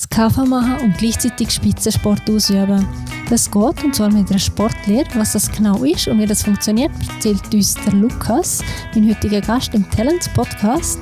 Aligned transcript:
das 0.00 0.08
KV 0.08 0.46
machen 0.46 0.76
und 0.82 0.96
gleichzeitig 0.96 1.50
Spitzensport 1.50 2.28
ausüben. 2.30 2.86
Das 3.28 3.50
geht 3.50 3.84
und 3.84 3.94
zwar 3.94 4.10
mit 4.10 4.30
einer 4.30 4.38
Sportlehre. 4.38 5.06
Was 5.14 5.32
das 5.32 5.50
genau 5.50 5.84
ist 5.84 6.08
und 6.08 6.18
wie 6.18 6.26
das 6.26 6.42
funktioniert, 6.42 6.90
erzählt 7.14 7.52
uns 7.52 7.74
der 7.74 7.92
Lukas, 7.92 8.64
mein 8.94 9.08
heutiger 9.10 9.40
Gast 9.40 9.74
im 9.74 9.88
Talents 9.90 10.28
Podcast. 10.30 10.98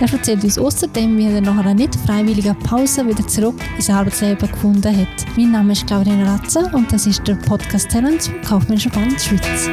Er 0.00 0.12
erzählt 0.12 0.44
uns 0.44 0.58
außerdem, 0.58 1.16
wie 1.16 1.26
er 1.26 1.40
nach 1.40 1.56
einer 1.56 1.72
nicht 1.72 1.94
freiwilligen 1.96 2.58
Pause 2.58 3.06
wieder 3.06 3.26
zurück 3.26 3.58
ins 3.76 3.88
Arbeitsleben 3.88 4.50
gefunden 4.50 4.94
hat. 4.94 5.36
Mein 5.36 5.52
Name 5.52 5.72
ist 5.72 5.86
Claudine 5.86 6.26
Ratze 6.26 6.70
und 6.74 6.92
das 6.92 7.06
ist 7.06 7.26
der 7.26 7.36
Podcast 7.36 7.90
Talents 7.90 8.28
vom 8.28 8.42
Kaufmännischen 8.42 8.92
Band 8.92 9.18
Schweiz. 9.18 9.70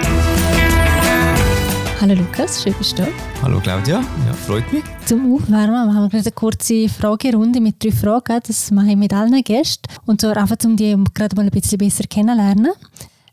Hallo 2.04 2.15
Lukas, 2.15 2.61
schön 2.61 2.73
bist 2.77 2.99
du 2.99 3.04
da. 3.04 3.07
Hallo 3.43 3.61
Claudia, 3.61 4.01
ja, 4.01 4.33
freut 4.33 4.73
mich. 4.73 4.83
Zum 5.05 5.33
Aufwärmen 5.33 5.95
haben 5.95 6.03
wir 6.03 6.09
gerade 6.09 6.25
eine 6.25 6.31
kurze 6.33 6.89
Fragerunde 6.89 7.61
mit 7.61 7.81
drei 7.81 7.93
Fragen. 7.93 8.41
Das 8.45 8.71
mache 8.71 8.89
ich 8.89 8.97
mit 8.97 9.13
allen 9.13 9.41
Gästen. 9.41 9.83
Und 10.05 10.20
zwar 10.20 10.35
einfach, 10.35 10.57
um 10.66 10.76
die 10.76 11.02
gerade 11.13 11.34
mal 11.38 11.45
ein 11.45 11.49
bisschen 11.49 11.77
besser 11.77 12.03
kennenzulernen. 12.03 12.73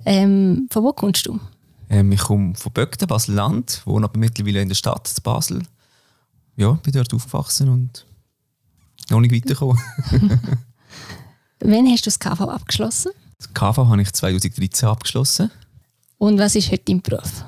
Ähm, 0.04 0.68
von 0.70 0.84
wo 0.84 0.92
kommst 0.92 1.26
du? 1.26 1.40
Ähm, 1.88 2.12
ich 2.12 2.20
komme 2.20 2.54
von 2.54 2.70
Böckten, 2.72 3.08
Basel-Land, 3.08 3.82
wohne 3.86 4.04
aber 4.04 4.16
mittlerweile 4.20 4.62
in 4.62 4.68
der 4.68 4.76
Stadt 4.76 5.04
zu 5.08 5.20
Basel. 5.20 5.64
Ja, 6.54 6.70
bin 6.74 6.92
dort 6.92 7.12
aufgewachsen 7.12 7.70
und 7.70 8.06
noch 9.10 9.18
nicht 9.18 9.34
weitergekommen. 9.34 9.82
Wann 11.58 11.88
hast 11.88 12.06
du 12.06 12.10
das 12.10 12.20
KV 12.20 12.42
abgeschlossen? 12.42 13.10
Das 13.36 13.52
KV 13.52 13.78
habe 13.88 14.00
ich 14.00 14.12
2013 14.12 14.88
abgeschlossen. 14.88 15.50
Und 16.18 16.38
was 16.38 16.54
ist 16.54 16.70
heute 16.70 16.84
dein 16.84 17.02
Beruf? 17.02 17.44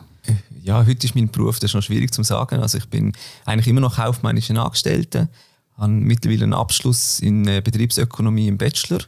Ja, 0.62 0.86
heute 0.86 1.06
ist 1.06 1.14
mein 1.14 1.28
Beruf, 1.28 1.58
das 1.58 1.70
ist 1.70 1.74
noch 1.74 1.82
schwierig 1.82 2.12
zu 2.12 2.22
sagen. 2.22 2.60
Also 2.60 2.78
ich 2.78 2.88
bin 2.88 3.12
eigentlich 3.44 3.66
immer 3.66 3.80
noch 3.80 3.96
kaufmännischer 3.96 4.56
Angestellter, 4.56 5.28
habe 5.76 5.92
mittlerweile 5.92 6.44
einen 6.44 6.54
Abschluss 6.54 7.20
in 7.20 7.46
äh, 7.48 7.60
Betriebsökonomie 7.62 8.48
im 8.48 8.58
Bachelor, 8.58 9.00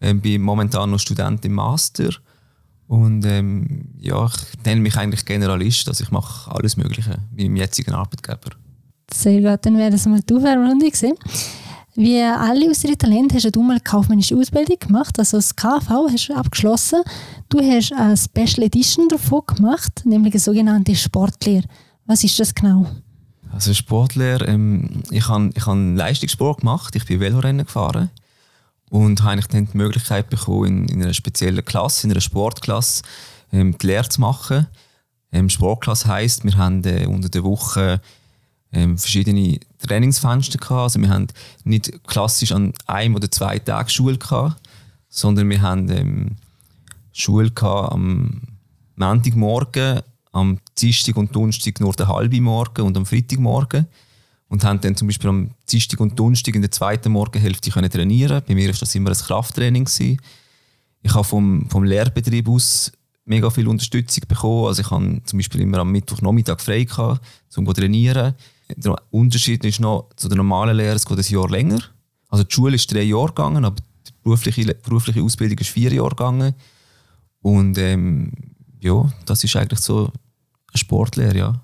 ähm, 0.00 0.20
bin 0.20 0.42
momentan 0.42 0.90
noch 0.90 0.98
Student 0.98 1.44
im 1.44 1.52
Master 1.52 2.10
und 2.86 3.24
ähm, 3.26 3.90
ja, 3.98 4.24
ich 4.26 4.64
nenne 4.64 4.80
mich 4.80 4.96
eigentlich 4.96 5.26
Generalist, 5.26 5.88
also 5.88 6.02
ich 6.02 6.10
mache 6.10 6.50
alles 6.50 6.76
Mögliche 6.76 7.18
mit 7.32 7.46
meinem 7.46 7.56
jetzigen 7.56 7.92
Arbeitgeber. 7.92 8.56
Sehr 9.12 9.40
gut, 9.40 9.64
dann 9.66 9.76
wäre 9.76 9.90
das 9.90 10.06
mal 10.06 10.20
die 10.20 10.34
Aufwärmrunde 10.34 10.86
gewesen. 10.86 11.14
Wie 12.00 12.22
alle 12.22 12.70
aus 12.70 12.84
Ihren 12.84 12.96
Talenten 12.96 13.36
hast 13.36 13.56
du 13.56 13.60
mal 13.60 13.72
eine 13.72 13.80
kaufmännische 13.80 14.36
Ausbildung 14.36 14.78
gemacht, 14.78 15.18
also 15.18 15.36
das 15.36 15.56
KV 15.56 16.08
hast 16.08 16.28
du 16.28 16.34
abgeschlossen. 16.36 17.02
Du 17.48 17.58
hast 17.58 17.92
eine 17.92 18.16
Special 18.16 18.62
Edition 18.66 19.08
davon 19.08 19.42
gemacht, 19.44 20.02
nämlich 20.04 20.34
eine 20.34 20.40
sogenannte 20.40 20.94
Sportlehre. 20.94 21.64
Was 22.06 22.22
ist 22.22 22.38
das 22.38 22.54
genau? 22.54 22.86
Also 23.50 23.74
Sportlehre, 23.74 24.46
ähm, 24.46 25.02
ich 25.10 25.26
habe 25.26 25.50
ich 25.52 25.66
hab 25.66 25.76
Leistungssport 25.76 26.60
gemacht, 26.60 26.94
ich 26.94 27.04
bin 27.04 27.18
Velorennen 27.18 27.66
gefahren 27.66 28.10
und 28.90 29.24
habe 29.24 29.42
dann 29.50 29.66
die 29.66 29.76
Möglichkeit 29.76 30.30
bekommen, 30.30 30.86
in, 30.86 30.88
in 30.88 31.02
einer 31.02 31.14
speziellen 31.14 31.64
Klasse, 31.64 32.06
in 32.06 32.12
einer 32.12 32.20
Sportklasse, 32.20 33.02
ähm, 33.52 33.76
die 33.76 33.88
Lehre 33.88 34.08
zu 34.08 34.20
machen. 34.20 34.68
Ähm, 35.32 35.50
Sportklasse 35.50 36.06
heisst, 36.06 36.44
wir 36.44 36.56
haben 36.56 36.84
äh, 36.84 37.06
unter 37.06 37.28
der 37.28 37.42
Woche 37.42 38.00
ähm, 38.72 38.98
verschiedene 38.98 39.58
Trainingsfenster 39.78 40.58
gehabt. 40.58 40.82
Also 40.82 41.00
wir 41.00 41.08
haben 41.08 41.28
nicht 41.64 42.04
klassisch 42.06 42.52
an 42.52 42.72
einem 42.86 43.14
oder 43.14 43.30
zwei 43.30 43.58
Tagen 43.58 43.88
Schule 43.88 44.18
gehabt, 44.18 44.60
sondern 45.08 45.48
wir 45.48 45.62
haben 45.62 45.88
ähm, 45.90 46.36
Schule 47.12 47.50
gehabt 47.50 47.92
am 47.92 48.42
Montagmorgen, 48.96 50.00
am 50.32 50.58
Dienstag 50.78 51.16
und 51.16 51.34
Donnerstag 51.34 51.80
nur 51.80 51.92
den 51.92 52.08
halben 52.08 52.42
Morgen 52.42 52.82
und 52.82 52.96
am 52.96 53.06
Freitagmorgen 53.06 53.86
und 54.48 54.64
haben 54.64 54.80
dann 54.80 54.96
zum 54.96 55.08
Beispiel 55.08 55.30
am 55.30 55.50
Dienstag 55.70 56.00
und 56.00 56.18
Donnerstag 56.18 56.54
in 56.54 56.62
der 56.62 56.70
zweiten 56.70 57.12
Morgenhälfte 57.12 57.70
können 57.70 57.90
trainieren. 57.90 58.42
Bei 58.46 58.54
mir 58.54 58.68
war 58.68 58.78
das 58.78 58.94
immer 58.94 59.10
ein 59.10 59.16
Krafttraining 59.16 59.84
gewesen. 59.84 60.20
Ich 61.02 61.14
habe 61.14 61.24
vom, 61.24 61.68
vom 61.70 61.84
Lehrbetrieb 61.84 62.48
aus 62.48 62.92
mega 63.24 63.50
viel 63.50 63.68
Unterstützung 63.68 64.24
bekommen. 64.26 64.66
Also 64.66 64.82
ich 64.82 64.90
habe 64.90 65.20
zum 65.24 65.38
Beispiel 65.38 65.60
immer 65.60 65.78
am 65.78 65.92
Mittwochnachmittag 65.92 66.60
frei 66.60 66.84
gehabt, 66.84 67.20
um 67.56 67.66
zu 67.66 67.72
trainieren. 67.72 68.34
Der 68.76 68.96
Unterschied 69.10 69.64
ist 69.64 69.80
noch, 69.80 70.10
zu 70.16 70.28
der 70.28 70.36
normalen 70.36 70.76
Lehre, 70.76 70.96
es 70.96 71.06
geht 71.06 71.18
ein 71.18 71.24
Jahr 71.24 71.48
länger. 71.48 71.80
Also 72.28 72.44
die 72.44 72.54
Schule 72.54 72.74
ist 72.76 72.92
drei 72.92 73.02
Jahre 73.02 73.28
gegangen, 73.28 73.64
aber 73.64 73.76
die 74.06 74.12
berufliche, 74.22 74.74
berufliche 74.74 75.22
Ausbildung 75.22 75.58
ist 75.58 75.70
vier 75.70 75.92
Jahre 75.92 76.10
gegangen. 76.10 76.54
Und 77.40 77.78
ähm, 77.78 78.32
ja, 78.80 79.10
das 79.24 79.44
ist 79.44 79.56
eigentlich 79.56 79.80
so 79.80 80.06
eine 80.06 80.12
Sportlehre, 80.74 81.36
ja. 81.36 81.62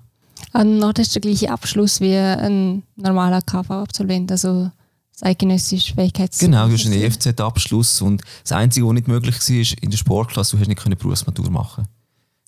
Und 0.53 0.79
noch 0.79 0.93
das 0.93 1.07
ist 1.07 1.15
der 1.15 1.21
gleiche 1.21 1.51
Abschluss 1.51 1.99
wie 1.99 2.15
ein 2.15 2.83
normaler 2.95 3.41
KV-Absolvent, 3.41 4.31
also 4.31 4.71
das 5.13 5.23
eidgenössische 5.23 5.93
Fähigkeits... 5.93 6.39
Genau, 6.39 6.67
du 6.67 6.73
hast 6.73 6.85
einen 6.85 7.01
EFZ-Abschluss 7.01 8.01
und 8.01 8.21
das 8.43 8.51
Einzige, 8.51 8.85
was 8.85 8.93
nicht 8.93 9.07
möglich 9.07 9.35
war, 9.35 9.55
ist 9.55 9.73
in 9.81 9.89
der 9.89 9.97
Sportklasse, 9.97 10.55
du 10.55 10.61
hast 10.61 10.67
nicht 10.67 10.99
Berufsmatur 10.99 11.49
machen 11.49 11.87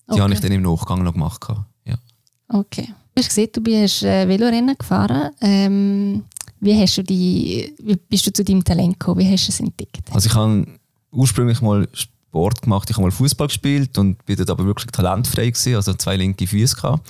Die 0.06 0.12
okay. 0.12 0.20
habe 0.20 0.32
ich 0.32 0.40
dann 0.40 0.52
im 0.52 0.62
Nachgang 0.62 1.02
noch 1.02 1.12
gemacht. 1.12 1.46
Ja. 1.84 1.96
Okay. 2.48 2.94
Du 3.18 3.24
hast 3.24 3.30
gesehen, 3.30 3.48
du 3.52 3.60
bist 3.60 4.04
äh, 4.04 4.28
Velorennen 4.28 4.76
gefahren. 4.78 5.32
Ähm, 5.40 6.22
wie, 6.60 6.80
hast 6.80 6.98
du 6.98 7.02
die, 7.02 7.74
wie 7.82 7.96
bist 7.96 8.24
du 8.28 8.32
zu 8.32 8.44
deinem 8.44 8.62
Talent 8.62 9.00
gekommen? 9.00 9.18
Wie 9.18 9.28
hast 9.28 9.48
du 9.48 9.50
es 9.50 9.58
entdeckt? 9.58 10.02
Also 10.12 10.28
ich 10.28 10.34
habe 10.36 10.64
ursprünglich 11.10 11.60
mal 11.60 11.88
Sport 11.94 12.62
gemacht. 12.62 12.88
Ich 12.88 12.94
habe 12.94 13.02
mal 13.02 13.10
Fußball 13.10 13.48
gespielt 13.48 13.98
und 13.98 14.24
bin 14.24 14.36
dort 14.36 14.50
aber 14.50 14.64
wirklich 14.64 14.92
talentfrei 14.92 15.50
gewesen, 15.50 15.74
also 15.74 15.94
zwei 15.94 16.14
linke 16.14 16.46
Füße 16.46 16.76
gehabt. 16.76 17.08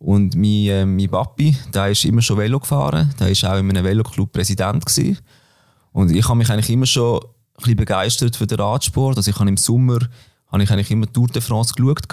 Und 0.00 0.34
mein, 0.34 0.66
äh, 0.66 0.84
mein 0.84 1.08
Papi, 1.08 1.56
der 1.72 1.90
ist 1.90 2.04
immer 2.04 2.20
schon 2.20 2.36
Velo 2.36 2.58
gefahren. 2.58 3.14
Der 3.20 3.28
ist 3.28 3.44
auch 3.44 3.58
in 3.58 3.70
einem 3.70 3.84
Veloclub 3.84 4.32
Präsident 4.32 4.84
gewesen. 4.84 5.18
Und 5.92 6.10
ich 6.10 6.24
habe 6.28 6.36
mich 6.36 6.50
eigentlich 6.50 6.70
immer 6.70 6.86
schon 6.86 7.20
ein 7.20 7.28
bisschen 7.58 7.76
begeistert 7.76 8.34
für 8.34 8.48
den 8.48 8.58
Radsport. 8.58 9.16
Also 9.16 9.30
ich 9.30 9.38
habe 9.38 9.48
im 9.48 9.56
Sommer 9.56 10.00
habe 10.48 10.64
ich 10.64 10.70
eigentlich 10.72 10.90
immer 10.90 11.06
Tour 11.06 11.28
de 11.28 11.40
France 11.40 11.74
geschaut. 11.76 12.12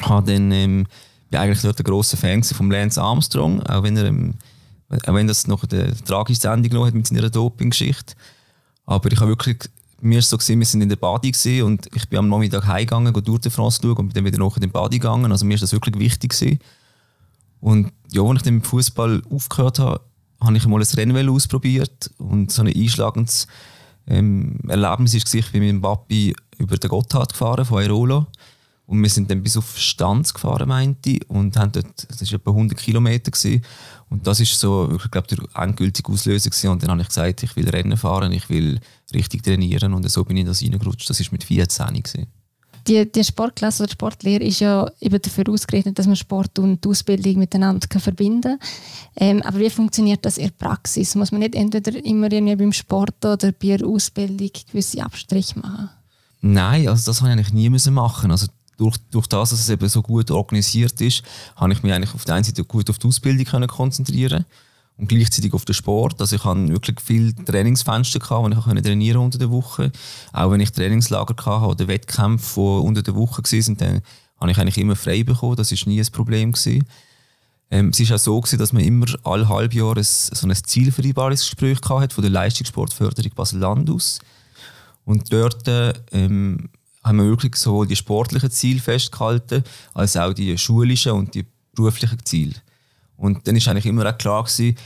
Habe 0.00 0.32
dann 0.32 0.50
ähm, 0.50 0.86
bin 1.32 1.40
eigentlich 1.40 1.62
dort 1.62 1.80
ein 1.80 1.84
grosser 1.84 2.16
Fan 2.16 2.44
von 2.44 2.70
Lance 2.70 3.00
Armstrong, 3.00 3.62
auch 3.62 3.82
wenn, 3.82 3.96
er, 3.96 4.12
auch 5.08 5.14
wenn 5.14 5.26
das 5.26 5.46
noch 5.48 5.64
eine 5.64 5.92
tragische 6.04 6.46
Endung 6.46 6.86
hat 6.86 6.94
mit 6.94 7.06
seiner 7.06 7.30
Doping-Geschichte. 7.30 8.14
Aber 8.84 9.10
ich 9.10 9.18
habe 9.18 9.30
wirklich, 9.30 9.56
mir 10.00 10.20
so 10.20 10.36
gesehen, 10.36 10.58
wir 10.58 10.66
sind 10.66 10.82
in 10.82 10.88
der 10.88 10.96
Badi 10.96 11.32
und 11.62 11.88
ich 11.94 12.08
bin 12.08 12.18
am 12.18 12.28
Nachmittag 12.28 12.66
heimgegangen, 12.66 13.14
Tour 13.14 13.38
de 13.38 13.50
France 13.50 13.80
schauen 13.80 13.96
und 13.96 14.08
bin 14.08 14.14
dann 14.14 14.24
wieder 14.24 14.38
noch 14.38 14.56
in 14.56 14.60
den 14.60 14.70
Badi 14.70 14.98
gegangen. 14.98 15.32
Also 15.32 15.46
mir 15.46 15.54
ist 15.54 15.62
das 15.62 15.72
wirklich 15.72 15.98
wichtig 15.98 16.32
gewesen. 16.32 16.58
Und 17.60 17.92
ja, 18.10 18.22
als 18.22 18.38
ich 18.38 18.42
dann 18.42 18.54
mit 18.54 18.66
Fußball 18.66 19.22
aufgehört 19.30 19.78
habe, 19.78 20.00
habe 20.40 20.56
ich 20.56 20.66
mal 20.66 20.80
ein 20.80 20.86
Rennvelo 20.86 21.34
ausprobiert 21.34 22.10
und 22.18 22.50
so 22.50 22.62
ein 22.62 22.68
einschlagendes 22.68 23.46
ähm, 24.08 24.58
Erlebnis 24.68 25.14
war, 25.14 25.38
ich 25.38 25.52
bin 25.52 25.60
mit 25.60 25.70
dem 25.70 25.80
Papi 25.80 26.34
über 26.58 26.76
den 26.76 26.90
Gotthard 26.90 27.32
gefahren 27.32 27.64
von 27.64 27.80
Airolo. 27.80 28.26
Und 28.92 29.02
wir 29.02 29.08
sind 29.08 29.30
dann 29.30 29.42
bis 29.42 29.56
auf 29.56 29.78
Stanz 29.78 30.34
gefahren, 30.34 30.68
meinte 30.68 31.12
ich, 31.12 31.30
und 31.30 31.56
haben 31.56 31.72
dort, 31.72 32.06
das 32.10 32.30
war 32.30 32.38
etwa 32.38 32.50
100 32.50 32.78
Kilometer. 32.78 33.30
Gewesen. 33.30 33.64
Und 34.10 34.26
das 34.26 34.38
ist 34.38 34.60
so, 34.60 34.92
ich 34.94 35.10
glaube, 35.10 35.28
der 35.28 35.38
endgültige 35.62 36.12
Auslöser 36.12 36.50
gewesen. 36.50 36.68
Und 36.68 36.82
dann 36.82 36.90
habe 36.90 37.00
ich 37.00 37.08
gesagt, 37.08 37.42
ich 37.42 37.56
will 37.56 37.70
Rennen 37.70 37.96
fahren, 37.96 38.32
ich 38.32 38.50
will 38.50 38.78
richtig 39.14 39.44
trainieren. 39.44 39.94
Und 39.94 40.10
so 40.10 40.22
bin 40.24 40.36
ich 40.36 40.42
in 40.42 40.46
das 40.46 40.62
reingerutscht. 40.62 41.08
Das 41.08 41.18
war 41.18 41.26
mit 41.30 41.42
14 41.42 41.86
gewesen. 42.02 42.26
Die, 42.86 43.10
die 43.10 43.24
Sportklasse 43.24 43.84
oder 43.84 43.92
Sportlehre 43.92 44.44
ist 44.44 44.60
ja 44.60 44.86
eben 45.00 45.22
dafür 45.22 45.48
ausgerechnet, 45.48 45.98
dass 45.98 46.06
man 46.06 46.16
Sport 46.16 46.58
und 46.58 46.86
Ausbildung 46.86 47.38
miteinander 47.38 47.88
verbinden 47.98 48.58
kann. 48.58 48.68
Ähm, 49.16 49.40
aber 49.40 49.58
wie 49.58 49.70
funktioniert 49.70 50.22
das 50.26 50.36
in 50.36 50.48
der 50.48 50.66
Praxis? 50.66 51.14
Muss 51.14 51.32
man 51.32 51.40
nicht 51.40 51.54
entweder 51.54 52.04
immer 52.04 52.28
beim 52.28 52.72
Sport 52.74 53.24
oder 53.24 53.52
bei 53.52 53.78
der 53.78 53.86
Ausbildung 53.86 54.50
gewisse 54.70 55.02
Abstriche 55.02 55.58
machen? 55.60 55.88
Nein, 56.42 56.88
also 56.88 57.10
das 57.10 57.22
habe 57.22 57.30
ich 57.30 57.38
eigentlich 57.38 57.54
nie 57.54 57.70
müssen 57.70 57.94
machen. 57.94 58.30
Also 58.30 58.48
durch, 58.82 58.96
durch 59.10 59.26
das, 59.28 59.50
dass 59.50 59.60
es 59.60 59.68
eben 59.68 59.88
so 59.88 60.02
gut 60.02 60.30
organisiert 60.30 61.00
ist, 61.00 61.22
habe 61.56 61.72
ich 61.72 61.82
mich 61.82 61.92
eigentlich 61.92 62.14
auf 62.14 62.24
der 62.24 62.34
einen 62.34 62.44
Seite 62.44 62.64
gut 62.64 62.90
auf 62.90 62.98
die 62.98 63.06
Ausbildung 63.06 63.44
können 63.44 63.68
konzentrieren 63.68 64.44
und 64.96 65.08
gleichzeitig 65.08 65.54
auf 65.54 65.64
den 65.64 65.74
Sport. 65.74 66.20
Also 66.20 66.36
ich 66.36 66.44
hatte 66.44 66.68
wirklich 66.68 67.00
viele 67.00 67.34
Trainingsfenster, 67.34 68.18
gehabt, 68.18 68.44
wo 68.44 68.48
ich 68.48 68.56
auch 68.56 68.82
trainieren 68.82 69.18
unter 69.18 69.38
der 69.38 69.50
Woche. 69.50 69.92
Auch 70.32 70.50
wenn 70.50 70.60
ich 70.60 70.72
Trainingslager 70.72 71.34
hatte 71.36 71.66
oder 71.66 71.88
Wettkämpfe, 71.88 72.60
die 72.60 72.86
unter 72.86 73.02
der 73.02 73.14
Woche 73.14 73.42
waren, 73.42 73.76
dann 73.76 74.02
habe 74.40 74.50
ich 74.50 74.58
eigentlich 74.58 74.78
immer 74.78 74.96
frei 74.96 75.22
bekommen. 75.22 75.56
Das 75.56 75.70
war 75.70 75.88
nie 75.88 76.00
ein 76.00 76.12
Problem. 76.12 76.52
Gewesen. 76.52 76.84
Ähm, 77.70 77.90
es 77.90 78.00
war 78.08 78.16
auch 78.16 78.20
so, 78.20 78.40
gewesen, 78.40 78.58
dass 78.58 78.72
man 78.72 78.82
immer 78.82 79.06
alle 79.22 79.48
halbe 79.48 79.76
Jahre 79.76 80.00
ein, 80.00 80.04
so 80.04 80.46
ein 80.46 80.54
Zielvereinbarungsgespräch 80.54 81.78
hatte 81.88 82.14
von 82.14 82.22
der 82.22 82.30
Leistungssportförderung 82.30 83.32
Basel-Land 83.34 83.90
aus. 83.90 84.18
Und 85.04 85.32
dort 85.32 85.64
ähm, 86.12 86.68
haben 87.02 87.18
wir 87.18 87.24
wirklich 87.24 87.56
sowohl 87.56 87.86
die 87.86 87.96
sportlichen 87.96 88.50
Ziele 88.50 88.80
festgehalten, 88.80 89.64
als 89.94 90.16
auch 90.16 90.32
die 90.32 90.56
schulischen 90.56 91.12
und 91.12 91.34
die 91.34 91.46
beruflichen 91.74 92.18
Ziele. 92.24 92.54
Und 93.16 93.46
dann 93.46 93.56
ist 93.56 93.68
eigentlich 93.68 93.86
immer 93.86 94.08
auch 94.08 94.18
klar 94.18 94.44
gewesen, 94.44 94.76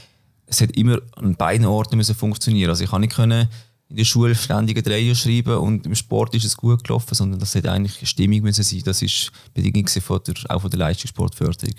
es 0.45 0.61
hat 0.61 0.71
immer 0.71 0.99
an 1.15 1.35
beiden 1.35 1.65
Orten 1.65 1.97
müssen 1.97 2.15
funktionieren. 2.15 2.69
Also 2.69 2.83
ich 2.83 2.89
kann 2.89 3.01
nicht 3.01 3.15
können 3.15 3.47
in 3.89 3.95
der 3.95 4.05
Schule 4.05 4.35
ständige 4.35 4.81
Dreier 4.81 5.15
schreiben 5.15 5.57
und 5.57 5.85
im 5.85 5.95
Sport 5.95 6.35
ist 6.35 6.45
es 6.45 6.57
gut 6.57 6.83
gelaufen, 6.83 7.15
sondern 7.15 7.39
das 7.39 7.55
hat 7.55 7.67
eigentlich 7.67 8.07
Stimmung 8.07 8.41
müssen 8.41 8.63
sein. 8.63 8.81
Das 8.83 9.01
ist 9.01 9.31
Bedingung 9.53 9.87
von 9.87 10.19
der, 10.25 10.35
auch 10.49 10.61
von 10.61 10.69
der 10.69 10.79
Leistungssportförderung. 10.79 11.75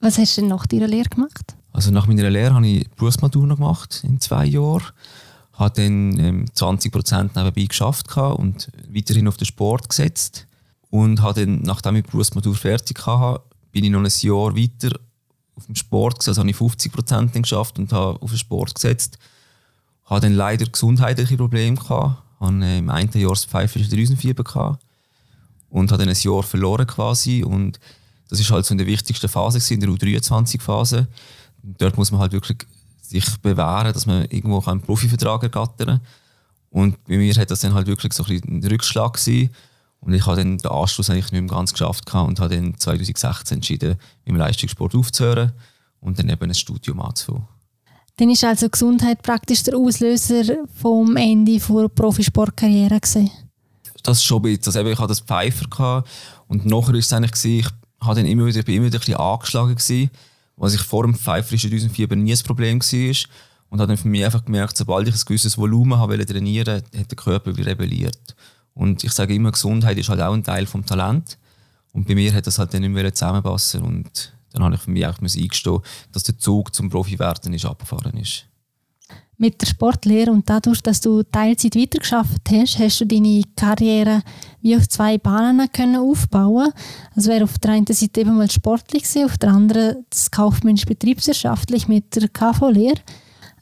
Was 0.00 0.18
hast 0.18 0.36
du 0.36 0.42
denn 0.42 0.50
nach 0.50 0.66
deiner 0.66 0.88
Lehre 0.88 1.08
gemacht? 1.08 1.56
Also 1.72 1.90
nach 1.90 2.06
meiner 2.06 2.28
Lehre 2.28 2.54
habe 2.54 2.66
ich 2.66 2.90
Berufsmatur 2.90 3.48
gemacht 3.48 4.02
in 4.04 4.20
zwei 4.20 4.46
Jahren 4.46 4.84
habe 5.54 5.74
dann 5.82 6.18
ähm, 6.18 6.44
20% 6.54 7.30
nebenbei 7.34 7.64
geschafft 7.64 8.16
und 8.16 8.70
weiterhin 8.88 9.28
auf 9.28 9.36
den 9.36 9.46
Sport 9.46 9.88
gesetzt 9.88 10.46
und 10.90 11.22
habe 11.22 11.40
dann, 11.40 11.62
nachdem 11.62 11.96
ich 11.96 12.04
Berufsmatur 12.04 12.54
fertig 12.54 13.06
hatte, 13.06 13.42
bin 13.70 13.84
ich 13.84 13.90
noch 13.90 14.00
ein 14.00 14.10
Jahr 14.20 14.56
weiter 14.56 14.98
auf 15.54 15.66
dem 15.66 15.74
Sport 15.74 16.18
gesetzt, 16.18 16.28
also 16.28 16.40
habe 16.40 16.50
ich 16.50 16.56
50% 16.56 17.40
geschafft 17.40 17.78
und 17.78 17.92
habe 17.92 18.20
auf 18.20 18.30
den 18.30 18.38
Sport 18.38 18.74
gesetzt. 18.74 19.18
Habe 20.04 20.20
dann 20.20 20.34
leider 20.34 20.66
gesundheitliche 20.66 21.36
Probleme 21.36 21.76
gehabt, 21.76 22.22
habe 22.40 22.64
äh, 22.64 22.78
im 22.78 22.90
einen 22.90 23.12
Jahr 23.12 23.30
das 23.30 23.44
pfeifische 23.44 23.88
Drüsenfieber 23.88 24.44
gehabt 24.44 24.82
und 25.70 25.90
habe 25.90 26.04
dann 26.04 26.14
ein 26.14 26.20
Jahr 26.20 26.42
verloren 26.42 26.86
quasi 26.86 27.42
und 27.42 27.78
das 28.28 28.40
ist 28.40 28.50
halt 28.50 28.64
so 28.64 28.72
in 28.72 28.78
der 28.78 28.86
wichtigsten 28.86 29.28
Phase 29.28 29.74
in 29.74 29.80
der 29.80 29.90
U23-Phase. 29.90 31.06
Dort 31.62 31.96
muss 31.98 32.10
man 32.10 32.20
halt 32.20 32.32
wirklich 32.32 32.66
sich 33.02 33.36
bewähren, 33.38 33.92
dass 33.92 34.06
man 34.06 34.24
irgendwo 34.24 34.62
einen 34.64 34.80
Profivertrag 34.80 35.42
ergattern 35.42 35.86
kann. 35.86 36.00
Und 36.70 37.04
bei 37.04 37.18
mir 37.18 37.34
hat 37.34 37.50
das 37.50 37.60
dann 37.60 37.74
halt 37.74 37.86
wirklich 37.86 38.12
so 38.14 38.24
ein, 38.24 38.40
ein 38.46 38.64
Rückschlag 38.64 39.12
gewesen. 39.14 39.50
Und 40.00 40.14
ich 40.14 40.26
habe 40.26 40.36
dann 40.36 40.58
den 40.58 40.70
Anschluss 40.70 41.10
eigentlich 41.10 41.30
nicht 41.30 41.42
mehr 41.42 41.50
ganz 41.50 41.72
geschafft 41.72 42.12
und 42.14 42.40
habe 42.40 42.56
dann 42.56 42.76
2016 42.76 43.56
entschieden, 43.56 43.96
mit 44.24 44.34
dem 44.34 44.36
Leistungssport 44.36 44.94
aufzuhören 44.94 45.52
und 46.00 46.18
dann 46.18 46.28
eben 46.28 46.50
ein 46.50 46.54
Studium 46.54 47.00
anzufangen. 47.00 47.46
Dann 48.16 48.30
ist 48.30 48.44
also 48.44 48.68
Gesundheit 48.68 49.22
praktisch 49.22 49.62
der 49.62 49.76
Auslöser 49.76 50.42
vom 50.80 51.16
Ende 51.16 51.58
der 51.58 51.88
Profisportkarriere 51.88 53.00
gewesen? 53.00 53.30
Das 54.02 54.22
schon 54.24 54.38
ein 54.38 54.56
bisschen. 54.56 54.76
Also 54.76 54.90
ich 54.90 54.98
hatte 54.98 55.08
das 55.08 55.20
Pfeifer 55.20 55.68
gehabt 55.68 56.08
und 56.48 56.66
nachher 56.66 56.92
war 56.92 56.94
es 56.94 57.12
eigentlich, 57.12 57.32
gewesen, 57.32 57.58
ich 57.60 58.06
habe 58.06 58.16
dann 58.16 58.26
immer 58.26 58.46
wieder, 58.46 58.62
bin 58.62 58.76
immer 58.76 58.86
wieder 58.86 58.98
ein 58.98 59.00
bisschen 59.00 59.16
angeschlagen 59.16 59.76
gewesen, 59.76 60.10
was 60.56 60.74
ich 60.74 60.82
vor 60.82 61.04
dem 61.04 61.14
pfeiferischen 61.14 61.70
Düsenfieber 61.70 62.16
nie 62.16 62.32
ein 62.32 62.42
Problem 62.44 62.80
war. 62.80 63.16
Und 63.68 63.80
habe 63.80 63.88
dann 63.88 63.96
für 63.96 64.08
mich 64.08 64.24
einfach 64.24 64.44
gemerkt, 64.44 64.76
sobald 64.76 65.08
ich 65.08 65.14
ein 65.14 65.20
gewisses 65.24 65.56
Volumen 65.56 65.98
habe 65.98 66.24
trainieren 66.26 66.82
wollte, 66.82 66.98
hat 66.98 67.10
der 67.10 67.16
Körper 67.16 67.56
rebelliert. 67.56 68.36
Und 68.74 69.02
ich 69.02 69.12
sage 69.12 69.34
immer, 69.34 69.50
Gesundheit 69.50 69.96
ist 69.98 70.08
halt 70.08 70.20
auch 70.20 70.34
ein 70.34 70.44
Teil 70.44 70.66
vom 70.66 70.84
Talent. 70.84 71.38
Und 71.92 72.06
bei 72.06 72.14
mir 72.14 72.32
hat 72.34 72.46
das 72.46 72.58
halt 72.58 72.74
dann 72.74 72.82
nicht 72.82 72.90
mehr 72.90 73.14
zusammenpassen. 73.14 73.82
Und 73.82 74.32
dann 74.52 74.62
habe 74.62 74.74
ich 74.74 74.80
für 74.80 74.90
mich 74.90 75.06
auch 75.06 75.18
eingestehen, 75.18 75.80
dass 76.12 76.24
der 76.24 76.38
Zug 76.38 76.74
zum 76.74 76.90
Profi-Werden 76.90 77.54
ist 77.54 77.64
abgefahren 77.64 78.16
ist. 78.18 78.46
Mit 79.42 79.60
der 79.60 79.66
Sportlehre 79.66 80.30
und 80.30 80.48
dadurch, 80.48 80.80
dass 80.82 81.00
du 81.00 81.24
Teilzeit 81.24 81.74
weitergeschafft 81.74 82.42
hast, 82.48 82.78
hast 82.78 83.00
du 83.00 83.06
deine 83.06 83.42
Karriere 83.56 84.22
wie 84.60 84.76
auf 84.76 84.88
zwei 84.88 85.18
Bahnen 85.18 85.66
können 85.72 85.96
aufbauen. 85.96 86.70
Also 87.16 87.28
wäre 87.28 87.42
auf 87.42 87.58
der 87.58 87.72
einen 87.72 87.86
Seite 87.88 88.20
eben 88.20 88.36
mal 88.36 88.48
sportlich 88.48 89.02
gewesen, 89.02 89.24
auf 89.24 89.36
der 89.38 89.50
anderen 89.50 90.06
das 90.10 90.30
kaufmännisch 90.30 90.84
betriebswirtschaftlich 90.84 91.88
mit 91.88 92.14
der 92.14 92.28
KV-Lehre. 92.28 93.00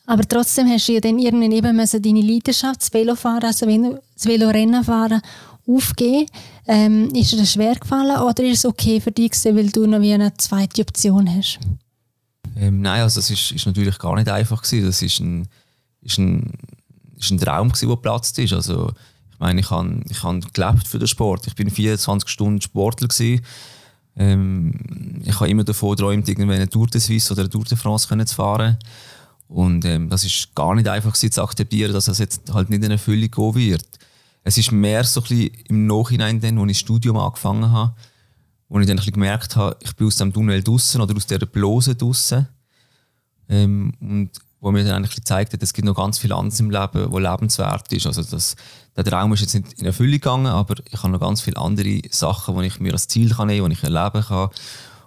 Aber 0.04 0.22
trotzdem 0.28 0.68
hast 0.68 0.86
du 0.86 0.92
ja 0.92 1.00
dann 1.00 1.18
irgendwann 1.18 1.50
eben 1.50 1.78
deine 1.78 2.20
Leidenschaft, 2.20 2.82
das 2.82 2.92
Velofahren, 2.92 3.44
also 3.44 3.64
das 3.64 4.26
Velorennen 4.26 4.84
fahren, 4.84 5.22
aufgeben. 5.66 6.26
Ähm, 6.66 7.08
ist 7.14 7.32
dir 7.32 7.38
das 7.38 7.54
schwer 7.54 7.76
gefallen 7.76 8.18
oder 8.20 8.44
ist 8.44 8.58
es 8.58 8.66
okay 8.66 9.00
für 9.00 9.12
dich, 9.12 9.32
weil 9.46 9.70
du 9.70 9.86
noch 9.86 10.02
wie 10.02 10.12
eine 10.12 10.36
zweite 10.36 10.82
Option 10.82 11.26
hast? 11.34 11.58
Ähm, 12.54 12.82
nein, 12.82 13.00
also 13.00 13.18
das 13.18 13.30
ist, 13.30 13.52
ist 13.52 13.64
natürlich 13.64 13.98
gar 13.98 14.14
nicht 14.16 14.28
einfach 14.28 14.60
gewesen. 14.60 14.84
Das 14.84 15.00
ist 15.00 15.20
ein, 15.20 15.48
ist 16.02 16.18
ein, 16.18 16.52
ist 17.18 17.30
ein 17.30 17.38
Traum 17.38 17.68
gewesen, 17.68 17.88
der 17.88 17.96
geplatzt 17.96 18.38
ist. 18.38 18.52
Also 18.52 18.92
ich 19.32 19.38
meine, 19.38 19.60
ich 19.60 19.70
habe 19.70 20.00
ich 20.08 20.22
hab 20.22 20.86
für 20.86 20.98
den 20.98 21.08
Sport. 21.08 21.46
Ich 21.46 21.54
bin 21.54 21.70
24 21.70 22.28
Stunden 22.28 22.60
Sportler 22.60 23.08
gewesen. 23.08 23.44
Ähm, 24.16 25.22
ich 25.24 25.34
habe 25.36 25.48
immer 25.48 25.64
davon 25.64 25.90
geträumt, 25.90 26.28
irgendwann 26.28 26.56
eine 26.56 26.68
Tour 26.68 26.86
de 26.86 27.00
Suisse 27.00 27.32
oder 27.32 27.42
eine 27.42 27.50
Tour 27.50 27.64
de 27.64 27.76
France 27.76 28.08
zu 28.26 28.34
fahren. 28.34 28.76
Und 29.48 29.84
ähm, 29.84 30.08
das 30.08 30.24
ist 30.24 30.54
gar 30.54 30.74
nicht 30.74 30.88
einfach 30.88 31.14
zu 31.14 31.42
akzeptieren, 31.42 31.92
dass 31.92 32.04
das 32.04 32.18
jetzt 32.18 32.52
halt 32.52 32.70
nicht 32.70 32.84
in 32.84 32.90
Erfüllung 32.90 33.30
gehen 33.30 33.54
wird. 33.54 33.84
Es 34.44 34.56
ist 34.56 34.72
mehr 34.72 35.04
so 35.04 35.20
ein 35.20 35.26
bisschen 35.26 35.54
im 35.68 35.86
Nachhinein, 35.86 36.40
dann, 36.40 36.58
als 36.58 36.70
ich 36.70 36.76
das 36.76 36.80
Studium 36.80 37.16
angefangen 37.16 37.70
habe, 37.70 37.94
wo 38.68 38.78
ich 38.78 38.86
dann 38.86 38.94
ein 38.94 38.96
bisschen 38.98 39.14
gemerkt 39.14 39.56
habe, 39.56 39.76
ich 39.80 39.94
bin 39.96 40.06
aus 40.06 40.16
dem 40.16 40.32
Tunnel 40.32 40.62
draußen 40.62 41.00
oder 41.00 41.14
aus 41.16 41.26
dieser 41.26 41.46
Blase 41.46 41.94
draußen. 41.94 42.46
Ähm, 43.48 43.92
und 44.00 44.30
wo 44.60 44.70
mir 44.70 44.84
dann 44.84 44.96
eigentlich 44.96 45.16
gezeigt 45.16 45.52
hat, 45.52 45.62
es 45.62 45.72
gibt 45.72 45.86
noch 45.86 45.94
ganz 45.94 46.18
viel 46.18 46.32
anderes 46.32 46.60
im 46.60 46.70
Leben, 46.70 47.10
wo 47.10 47.18
lebenswert 47.18 47.90
ist. 47.92 48.06
Also 48.06 48.22
das, 48.22 48.56
der 48.96 49.04
Traum 49.04 49.32
ist 49.32 49.40
jetzt 49.40 49.54
nicht 49.54 49.80
in 49.80 49.86
Erfüllung 49.86 50.12
gegangen, 50.12 50.46
aber 50.46 50.74
ich 50.90 51.02
habe 51.02 51.12
noch 51.12 51.20
ganz 51.20 51.40
viele 51.40 51.56
andere 51.56 52.00
Sachen, 52.10 52.58
die 52.58 52.66
ich 52.66 52.80
mir 52.80 52.92
als 52.92 53.08
Ziel 53.08 53.30
kann 53.30 53.48
nehmen 53.48 53.62
kann, 53.62 53.70
die 53.70 53.76
ich 53.76 53.84
erleben 53.84 54.22
kann. 54.22 54.50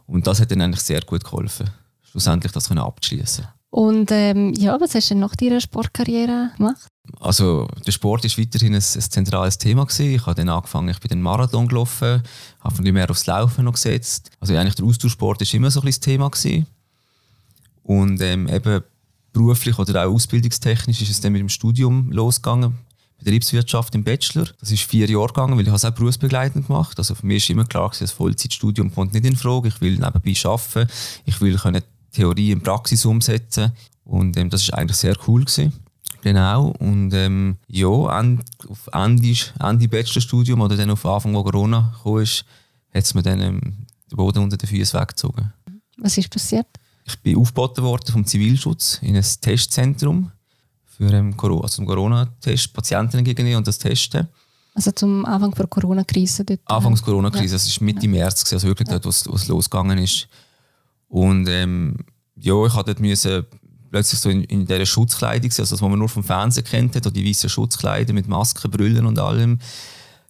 Und 0.08 0.28
das 0.28 0.42
hat 0.42 0.52
dann 0.52 0.62
eigentlich 0.62 0.82
sehr 0.82 1.02
gut 1.02 1.24
geholfen, 1.24 1.70
schlussendlich 2.02 2.52
das 2.52 2.72
abzuschließen. 2.72 3.48
Und 3.70 4.12
ähm, 4.12 4.54
ja, 4.54 4.80
was 4.80 4.94
hast 4.94 5.10
du 5.10 5.16
nach 5.16 5.36
deiner 5.36 5.60
Sportkarriere 5.60 6.52
gemacht? 6.58 6.88
Also 7.20 7.68
der 7.88 7.92
Sport 7.92 8.24
ist 8.24 8.38
weiterhin 8.38 8.74
ein, 8.74 8.78
ein 8.78 8.82
zentrales 8.82 9.58
Thema 9.58 9.86
gewesen. 9.86 10.14
Ich 10.14 10.26
habe 10.28 10.36
dann 10.36 10.50
angefangen, 10.50 10.90
ich 10.90 11.00
bin 11.00 11.10
den 11.10 11.22
Marathon 11.24 11.68
gelaufen, 11.68 12.22
habe 12.60 12.76
von 12.76 12.86
mehr 12.86 13.10
aufs 13.10 13.26
Laufen 13.26 13.66
noch 13.66 13.74
gesetzt. 13.74 14.30
Also 14.40 14.56
eigentlich 14.56 14.76
der 14.76 14.86
Austauschsport 14.86 15.42
ist 15.42 15.54
immer 15.56 15.72
so 15.72 15.82
ein 15.82 15.88
das 15.88 16.00
Thema 16.00 16.30
gewesen. 16.30 16.68
Und 17.82 18.22
ähm, 18.22 18.48
eben 18.48 18.84
beruflich 19.34 19.78
oder 19.80 20.06
auch 20.06 20.14
ausbildungstechnisch 20.14 21.02
ist 21.02 21.10
es 21.10 21.22
dann 21.22 21.34
mit 21.34 21.42
dem 21.42 21.50
Studium 21.50 22.12
losgegangen. 22.12 22.78
Betriebswirtschaft 23.18 23.96
im 23.96 24.04
Bachelor. 24.04 24.48
Das 24.60 24.72
ist 24.72 24.84
vier 24.84 25.10
Jahre 25.10 25.28
gegangen, 25.28 25.58
weil 25.58 25.68
ich 25.68 25.74
es 25.74 25.86
auch 25.86 25.92
berufsbegleitend 25.92 26.68
gemacht. 26.68 26.98
Also 26.98 27.16
für 27.16 27.26
mich 27.26 27.44
ist 27.44 27.50
immer 27.50 27.66
klar, 27.66 27.92
das 27.98 28.12
Vollzeitstudium 28.12 28.94
kommt 28.94 29.14
nicht 29.14 29.26
in 29.26 29.36
Frage. 29.36 29.70
Ich 29.70 29.82
will 29.82 29.94
nebenbei 29.94 30.36
arbeiten. 30.44 30.90
Ich 31.26 31.40
will 31.42 31.58
können 31.58 31.82
Theorie 32.12 32.52
in 32.52 32.62
Praxis 32.62 33.06
umsetzen. 33.06 33.72
Und 34.04 34.38
ähm, 34.38 34.50
das 34.50 34.64
ist 34.64 34.74
eigentlich 34.74 34.98
sehr 34.98 35.16
cool 35.28 35.46
gewesen. 35.46 35.74
Genau. 36.22 36.74
Und 36.80 37.14
ähm, 37.14 37.58
ja, 37.68 37.88
auf 37.88 38.90
Ende, 38.92 39.36
Ende 39.60 39.88
Bachelorstudium 39.88 40.62
oder 40.62 40.78
dann 40.78 40.92
auf 40.92 41.06
Anfang, 41.06 41.34
wo 41.34 41.44
Corona 41.44 41.94
kam, 42.04 42.20
hat 42.20 43.04
es 43.04 43.14
mir 43.14 43.24
dann 43.24 43.42
ähm, 43.42 43.60
den 44.12 44.18
Boden 44.18 44.40
unter 44.40 44.58
den 44.58 44.70
Füßen 44.70 45.00
weggezogen. 45.00 45.52
Was 45.98 46.18
ist 46.18 46.30
passiert? 46.30 46.68
Ich 47.06 47.20
bin 47.22 47.38
aufgeboten 47.38 47.84
worden 47.84 48.12
vom 48.12 48.26
Zivilschutz 48.26 49.00
in 49.02 49.16
ein 49.16 49.26
Testzentrum 49.42 50.32
für 50.86 51.12
ähm, 51.12 51.36
Corona, 51.36 51.64
also 51.64 51.84
Corona-Test, 51.84 52.74
Patienten 52.74 53.24
gegenüber 53.24 53.58
und 53.58 53.68
das 53.68 53.78
Testen. 53.78 54.28
Also 54.76 54.92
zum 54.92 55.26
Anfang 55.26 55.52
der 55.52 55.68
Corona-Krise 55.68 56.46
dort? 56.46 56.62
Anfangs 56.66 57.02
Corona-Krise, 57.02 57.46
ja. 57.46 57.54
das 57.54 57.80
war 57.80 57.86
Mitte 57.86 58.06
ja. 58.06 58.12
März, 58.12 58.52
also 58.52 58.68
wirklich 58.68 58.88
ja. 58.88 58.94
dort, 58.94 59.06
was, 59.06 59.32
was 59.32 59.48
losgegangen 59.48 59.98
ist. 60.00 60.28
Und 61.08 61.48
ähm, 61.48 61.98
ja, 62.36 62.66
ich 62.66 62.74
hatte 62.74 62.96
müssen 63.00 63.46
plötzlich 63.92 64.20
so 64.20 64.30
in, 64.30 64.44
in 64.46 64.66
dieser 64.66 64.86
Schutzkleidung, 64.88 65.52
also 65.52 65.62
das, 65.62 65.72
was 65.72 65.82
man 65.82 66.00
nur 66.00 66.10
vom 66.10 66.24
Fernsehen 66.24 66.64
kennt, 66.64 66.96
hat, 66.96 67.16
die 67.16 67.26
weißen 67.26 67.50
Schutzkleider 67.50 68.14
mit 68.14 68.28
Masken, 68.28 68.72
Brüllen 68.72 69.06
und 69.06 69.20
allem, 69.20 69.60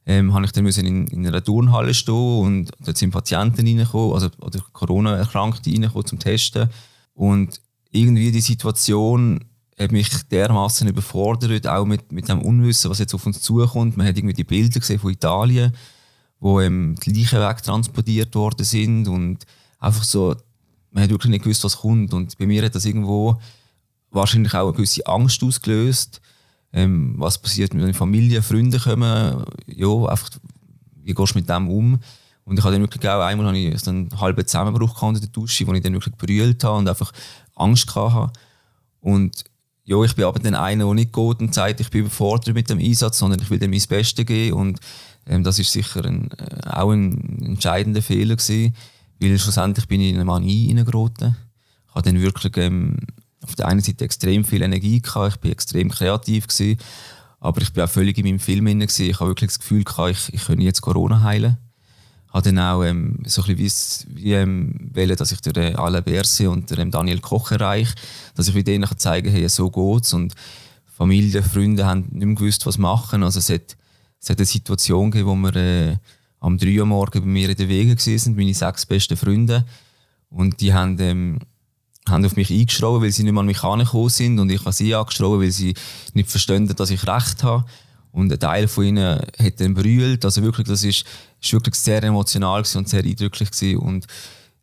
ähm, 0.06 0.34
habe 0.34 0.46
ich 0.46 0.52
dann 0.52 0.64
müssen 0.64 0.86
in, 0.86 1.08
in 1.08 1.26
einer 1.26 1.44
Turnhalle 1.44 1.94
stehen 1.94 2.40
und 2.40 2.72
dort 2.86 2.98
sind 2.98 3.12
Patienten 3.12 3.66
reingekommen, 3.66 4.14
also 4.14 4.30
oder 4.42 4.60
Corona-Erkrankte 4.74 5.72
reingekommen 5.72 6.06
zum 6.06 6.20
Testen. 6.20 6.70
Und 7.14 7.62
irgendwie 7.92 8.32
die 8.32 8.42
Situation 8.42 9.46
hat 9.80 9.92
mich 9.92 10.10
dermaßen 10.32 10.88
überfordert, 10.88 11.68
auch 11.68 11.86
mit, 11.86 12.12
mit 12.12 12.28
dem 12.28 12.42
Unwissen, 12.42 12.92
was 12.92 13.00
jetzt 13.00 13.14
auf 13.14 13.26
uns 13.26 13.42
zukommt. 13.42 13.98
Man 13.98 14.08
hat 14.08 14.18
irgendwie 14.18 14.36
die 14.36 14.44
Bilder 14.44 14.80
gesehen 14.80 15.00
von 15.00 15.12
Italien, 15.12 15.74
wo 16.40 16.60
ähm, 16.60 16.96
die 17.04 17.14
Leichen 17.14 17.40
wegtransportiert 17.40 18.36
worden 18.36 18.66
sind 18.66 19.08
und 19.08 19.46
einfach 19.80 20.04
so 20.04 20.36
man 20.94 21.04
hat 21.04 21.10
wirklich 21.10 21.32
nicht 21.32 21.44
gewusst, 21.44 21.64
was 21.64 21.78
kommt. 21.78 22.14
Und 22.14 22.38
bei 22.38 22.46
mir 22.46 22.64
hat 22.64 22.76
das 22.76 22.86
irgendwo 22.86 23.40
wahrscheinlich 24.12 24.54
auch 24.54 24.68
eine 24.68 24.74
gewisse 24.74 25.06
Angst 25.08 25.44
ausgelöst. 25.44 26.22
Ähm, 26.72 27.16
was 27.18 27.40
passiert, 27.40 27.74
wenn 27.76 27.94
Familie, 27.94 28.42
Freunde 28.42 28.80
kommen? 28.80 29.44
Ja, 29.84 30.06
einfach, 30.06 30.30
wie 31.04 31.14
gehst 31.14 31.36
du 31.36 31.40
mit 31.40 31.50
dem 31.50 31.70
um? 31.70 32.00
Und 32.46 32.58
ich 32.58 32.64
habe 32.64 32.74
dann 32.74 32.82
wirklich 32.82 33.08
auch 33.10 33.22
einmal 33.22 33.48
habe 33.48 33.58
ich 33.58 33.88
einen 33.88 34.10
halben 34.20 34.46
Zusammenbruch 34.46 35.02
in 35.04 35.14
der 35.20 35.30
Dusche, 35.30 35.66
wo 35.66 35.74
ich 35.74 35.82
dann 35.82 35.94
wirklich 35.94 36.16
brüllt 36.16 36.64
habe 36.64 36.78
und 36.78 36.90
einfach 36.90 37.12
Angst 37.56 37.96
hatte. 37.96 38.32
Und 39.00 39.46
ja, 39.86 40.02
ich 40.04 40.16
bin 40.16 40.26
aber 40.26 40.40
dann 40.40 40.56
einer, 40.56 40.86
der 40.86 40.94
nicht 40.94 41.14
geht 41.14 41.40
und 41.40 41.54
sagt, 41.54 41.80
ich 41.80 41.90
bin 41.90 42.02
überfordert 42.02 42.54
mit 42.54 42.70
dem 42.70 42.80
Einsatz, 42.80 43.18
sondern 43.18 43.42
ich 43.42 43.50
will 43.50 43.60
dem 43.60 43.72
mein 43.72 43.82
Bestes 43.88 44.26
geben. 44.26 44.58
Und 44.58 44.80
ähm, 45.26 45.44
das 45.44 45.60
ist 45.60 45.72
sicher 45.72 46.06
ein, 46.06 46.32
äh, 46.32 46.70
auch 46.70 46.92
ein 46.92 47.42
entscheidender 47.44 48.02
Fehler 48.02 48.36
gewesen. 48.36 48.76
Weil 49.20 49.38
schlussendlich 49.38 49.88
bin 49.88 50.02
ich 50.02 50.10
in 50.10 50.16
eine 50.16 50.26
Manie 50.26 50.68
reingeraten. 50.68 51.36
Ich 51.88 51.96
hatte 51.96 52.12
dann 52.12 52.22
wirklich 52.22 52.58
ähm, 52.58 52.98
auf 53.44 53.56
der 53.56 53.68
einen 53.68 53.82
Seite 53.82 54.06
extrem 54.06 54.46
viel 54.46 54.62
Energie 54.62 55.02
gehabt, 55.02 55.38
ich 55.38 55.44
war 55.44 55.52
extrem 55.52 55.90
kreativ 55.90 56.48
gewesen, 56.48 56.80
aber 57.44 57.62
ich 57.62 57.76
war 57.76 57.84
auch 57.86 57.90
völlig 57.90 58.18
in 58.18 58.26
meinem 58.26 58.40
Film 58.40 58.68
inne 58.68 58.86
Ich 58.86 59.20
habe 59.20 59.32
wirklich 59.32 59.50
das 59.50 59.60
Gefühl 59.60 59.84
ich, 60.10 60.34
ich 60.34 60.46
könnte 60.46 60.64
jetzt 60.64 60.82
Corona 60.82 61.24
heilen. 61.24 61.58
Ich 62.28 62.34
habe 62.34 62.42
dann 62.46 62.58
auch 62.58 62.84
ähm, 62.84 63.20
so 63.26 63.44
ein 63.44 63.58
bisschen 63.58 64.16
wie, 64.16 64.32
ähm, 64.32 64.90
wollen, 64.94 65.16
dass 65.18 65.34
ich 65.34 65.42
durch 65.42 65.58
äh, 65.58 65.74
Alain 65.74 66.06
Berset 66.06 66.48
und 66.48 66.70
der, 66.72 66.80
ähm, 66.80 66.90
Daniel 66.90 67.20
Koch 67.20 67.52
erreiche, 67.52 67.94
dass 68.34 68.48
ich 68.48 68.64
denen 68.64 68.88
zeigen 68.98 69.28
kann, 69.28 69.36
hey, 69.36 69.50
so 69.50 69.70
geht's 69.70 70.14
und 70.14 70.34
Familie, 70.86 71.44
Freunde 71.44 71.86
haben 71.86 72.08
nicht 72.12 72.26
mehr 72.26 72.36
gewusst, 72.36 72.66
was 72.66 72.78
machen. 72.78 73.24
Also 73.24 73.40
es 73.40 73.50
hat, 73.50 73.76
es 74.22 74.30
hat 74.30 74.38
eine 74.38 74.46
Situation 74.46 75.12
gegeben, 75.12 75.30
wo 75.30 75.36
wir 75.36 75.56
äh, 75.58 75.98
am 76.40 76.58
3 76.58 76.80
Uhr 76.80 76.86
morgen 76.86 77.20
bei 77.20 77.28
mir 77.28 77.50
in 77.50 77.58
den 77.58 77.68
Wegen 77.68 77.98
sind, 77.98 78.38
meine 78.38 78.54
sechs 78.54 78.86
besten 78.86 79.18
Freunde. 79.18 79.66
Und 80.30 80.62
die 80.62 80.74
haben 80.74 80.98
ähm, 81.02 81.40
haben 82.08 82.26
auf 82.26 82.36
mich 82.36 82.52
eingeschrauben, 82.52 83.02
weil 83.02 83.12
sie 83.12 83.24
nicht 83.24 83.32
mehr 83.32 83.42
an 83.42 83.46
mich 83.46 83.64
angekommen 83.64 84.10
sind 84.10 84.40
und 84.40 84.50
ich 84.50 84.62
habe 84.62 84.74
sie 84.74 84.94
angeschrauben, 84.94 85.42
weil 85.42 85.52
sie 85.52 85.74
nicht 86.14 86.30
verstanden, 86.30 86.76
dass 86.76 86.90
ich 86.90 87.08
Recht 87.08 87.44
habe. 87.44 87.66
Und 88.12 88.32
ein 88.32 88.40
Teil 88.40 88.68
von 88.68 88.84
ihnen 88.86 89.20
hat 89.40 89.60
dann 89.60 89.74
brüllt. 89.74 90.24
Also 90.24 90.44
wirklich, 90.44 90.68
das 90.68 90.84
ist, 90.84 91.04
ist 91.42 91.54
wirklich 91.54 91.74
sehr 91.76 92.04
emotional 92.04 92.64
und 92.76 92.88
sehr 92.88 93.04
eindrücklich 93.04 93.50
gewesen. 93.50 93.80
Und 93.80 94.06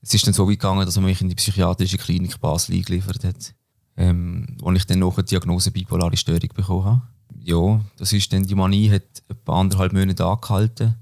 es 0.03 0.15
ist 0.15 0.27
dann 0.27 0.35
so 0.35 0.47
weit 0.47 0.61
gegangen, 0.61 0.87
dass 0.87 0.97
man 0.97 1.07
mich 1.07 1.21
in 1.21 1.29
die 1.29 1.35
psychiatrische 1.35 1.99
Klinik 1.99 2.41
Basel 2.41 2.77
eingeliefert 2.77 3.25
hat, 3.25 3.55
ähm, 3.97 4.57
wo 4.61 4.71
ich 4.73 4.87
dann 4.87 5.01
noch 5.01 5.17
eine 5.19 5.25
Diagnose 5.25 5.73
bipolare 5.73 6.17
Störung 6.17 6.49
bekommen 6.55 6.85
habe. 6.85 7.03
Ja, 7.43 7.81
das 7.97 8.13
ist 8.13 8.33
dann, 8.33 8.45
die 8.45 8.55
Manie 8.55 8.91
hat 8.91 9.03
etwa 9.29 9.61
anderthalb 9.61 9.93
Monate 9.93 10.25
angehalten. 10.25 10.95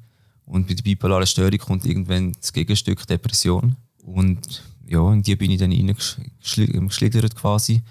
Und 0.47 0.67
bei 0.67 0.75
der 0.75 0.83
bipolaren 0.83 1.27
Störung 1.27 1.59
kommt 1.59 1.85
irgendwann 1.85 2.33
das 2.33 2.53
Gegenstück 2.55 3.07
Depression. 3.07 3.77
Und 4.03 4.63
ja, 4.89 5.13
in 5.13 5.23
die 5.23 5.37
bin 5.37 5.51
ich 5.51 5.59
dann 5.59 5.73
reingeschlittert 5.73 7.37
quasi. 7.37 7.83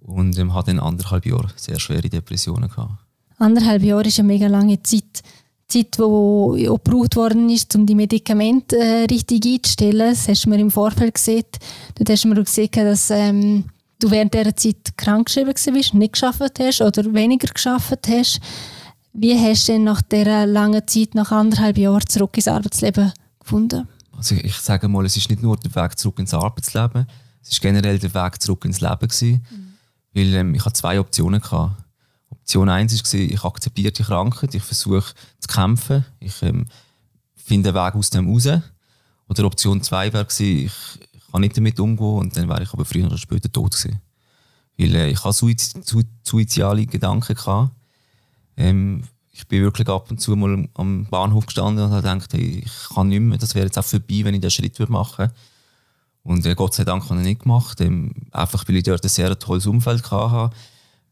Und 0.00 0.38
ähm, 0.38 0.54
hatte 0.54 0.70
dann 0.70 0.80
anderthalb 0.80 1.26
Jahre 1.26 1.48
sehr 1.56 1.80
schwere 1.80 2.08
Depressionen 2.08 2.68
gehabt. 2.68 2.92
Anderthalb 3.38 3.82
Jahre 3.82 4.06
ist 4.06 4.18
eine 4.18 4.28
mega 4.28 4.46
lange 4.46 4.82
Zeit. 4.82 5.22
Zeit, 5.68 5.98
die 5.98 6.02
auch 6.02 6.82
gebraucht 6.82 7.16
worden 7.16 7.50
ist, 7.50 7.74
um 7.76 7.84
die 7.84 7.94
Medikamente 7.94 8.76
äh, 8.78 9.04
richtig 9.04 9.44
einzustellen. 9.44 9.98
Das 9.98 10.26
hast 10.26 10.46
du 10.46 10.50
mir 10.50 10.58
im 10.58 10.70
Vorfeld 10.70 11.14
gesehen. 11.14 11.44
Dort 11.94 12.08
hast 12.08 12.24
du 12.24 12.28
mir 12.28 12.40
auch 12.40 12.44
gesehen, 12.44 12.70
dass 12.72 13.10
ähm, 13.10 13.64
du 13.98 14.10
während 14.10 14.32
dieser 14.32 14.56
Zeit 14.56 14.96
krankgeschrieben 14.96 15.52
warst, 15.52 15.94
nicht 15.94 16.12
geschafft 16.14 16.58
hast 16.58 16.80
oder 16.80 17.12
weniger 17.12 17.52
geschafft 17.52 18.08
hast. 18.08 18.40
Wie 19.12 19.38
hast 19.38 19.68
du 19.68 19.72
denn 19.72 19.84
nach 19.84 20.00
dieser 20.00 20.46
langen 20.46 20.86
Zeit, 20.86 21.14
nach 21.14 21.32
anderthalb 21.32 21.76
Jahren, 21.76 22.06
zurück 22.08 22.36
ins 22.36 22.48
Arbeitsleben 22.48 23.12
gefunden? 23.40 23.88
Also 24.18 24.34
ich 24.34 24.56
sage 24.56 24.88
mal, 24.88 25.06
es 25.06 25.16
ist 25.16 25.30
nicht 25.30 25.42
nur 25.42 25.56
der 25.56 25.72
Weg 25.76 25.96
zurück 25.96 26.18
ins 26.18 26.34
Arbeitsleben, 26.34 27.06
es 27.40 27.50
ist 27.50 27.60
generell 27.60 28.00
der 28.00 28.12
Weg 28.12 28.42
zurück 28.42 28.64
ins 28.64 28.80
Leben 28.80 28.98
gewesen, 28.98 29.46
mhm. 29.48 29.74
weil 30.12 30.34
ähm, 30.34 30.54
ich 30.54 30.64
hatte 30.64 30.74
zwei 30.74 30.98
Optionen 30.98 31.40
gehabt. 31.40 31.84
Option 32.28 32.68
1 32.68 32.92
war, 32.92 33.20
ich 33.20 33.44
akzeptiere 33.44 33.92
die 33.92 34.02
Krankheit, 34.02 34.54
ich 34.54 34.62
versuche 34.62 35.14
zu 35.38 35.48
kämpfen, 35.48 36.04
ich 36.18 36.42
ähm, 36.42 36.66
finde 37.36 37.68
einen 37.70 37.76
Weg 37.76 37.94
aus 37.94 38.10
dem 38.10 38.28
raus. 38.28 38.48
Oder 39.28 39.44
Option 39.44 39.82
2 39.82 40.12
wäre, 40.12 40.26
ich, 40.38 40.72
kann 41.30 41.40
nicht 41.42 41.56
damit 41.56 41.78
umgehen 41.78 42.06
und 42.06 42.36
dann 42.36 42.48
wäre 42.48 42.64
ich 42.64 42.72
aber 42.72 42.84
früher 42.84 43.06
oder 43.06 43.18
später 43.18 43.52
tot 43.52 43.76
gewesen. 43.76 44.00
Weil 44.76 44.94
äh, 44.96 45.10
ich 45.10 45.22
hatte 45.22 45.54
suizidale 46.24 46.86
Gedanken. 46.86 47.34
Gehabt. 47.34 47.72
Ähm, 48.56 49.04
ich 49.38 49.46
bin 49.46 49.62
wirklich 49.62 49.88
ab 49.88 50.10
und 50.10 50.20
zu 50.20 50.36
mal 50.36 50.68
am 50.74 51.06
Bahnhof 51.06 51.46
gestanden 51.46 51.84
und 51.84 51.90
habe 51.90 52.02
gedacht, 52.02 52.32
hey, 52.32 52.62
ich 52.64 52.94
kann 52.94 53.08
nicht 53.08 53.20
mehr, 53.20 53.38
das 53.38 53.54
wäre 53.54 53.66
jetzt 53.66 53.78
auch 53.78 53.84
vorbei, 53.84 54.20
wenn 54.24 54.34
ich 54.34 54.40
diesen 54.40 54.50
Schritt 54.50 54.90
machen 54.90 55.18
würde. 55.18 55.34
Und 56.22 56.44
äh, 56.44 56.54
Gott 56.54 56.74
sei 56.74 56.84
Dank 56.84 57.04
habe 57.04 57.20
ich 57.20 57.26
nicht 57.26 57.42
gemacht, 57.42 57.80
ähm, 57.80 58.12
einfach 58.32 58.68
weil 58.68 58.76
ich 58.76 58.82
dort 58.82 59.02
ein 59.02 59.08
sehr 59.08 59.38
tolles 59.38 59.66
Umfeld 59.66 60.10
hatte 60.10 60.54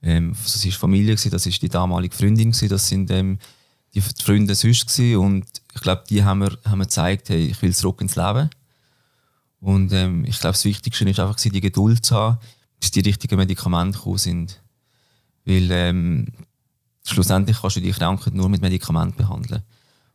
ähm, 0.02 0.34
das 0.40 0.64
war 0.64 0.72
Familie, 0.72 1.14
das 1.14 1.24
war 1.30 1.52
die 1.52 1.68
damalige 1.68 2.14
Freundin, 2.14 2.52
das 2.52 2.88
sind 2.88 3.10
ähm, 3.10 3.38
die 3.94 4.00
Freunde 4.00 4.54
sonst 4.54 4.98
und 5.00 5.44
ich 5.74 5.80
glaube, 5.80 6.04
die 6.08 6.22
haben 6.22 6.40
mir, 6.40 6.56
haben 6.64 6.78
mir 6.78 6.84
gezeigt, 6.84 7.28
hey, 7.28 7.46
ich 7.46 7.60
will 7.62 7.74
zurück 7.74 8.00
ins 8.00 8.16
Leben. 8.16 8.50
Und 9.60 9.92
ähm, 9.92 10.24
ich 10.24 10.38
glaube, 10.38 10.52
das 10.52 10.64
Wichtigste 10.64 11.08
ist 11.08 11.18
einfach, 11.18 11.36
die 11.36 11.60
Geduld 11.60 12.04
zu 12.04 12.14
haben, 12.14 12.38
bis 12.78 12.90
die 12.90 13.00
richtigen 13.00 13.36
Medikamente 13.36 13.98
gekommen 13.98 14.18
sind. 14.18 14.60
Weil 15.44 15.70
ähm, 15.70 16.26
schlussendlich 17.10 17.60
kannst 17.60 17.76
du 17.76 17.80
die 17.80 17.92
Krankheit 17.92 18.34
nur 18.34 18.48
mit 18.48 18.60
Medikamenten 18.60 19.16
behandeln. 19.16 19.62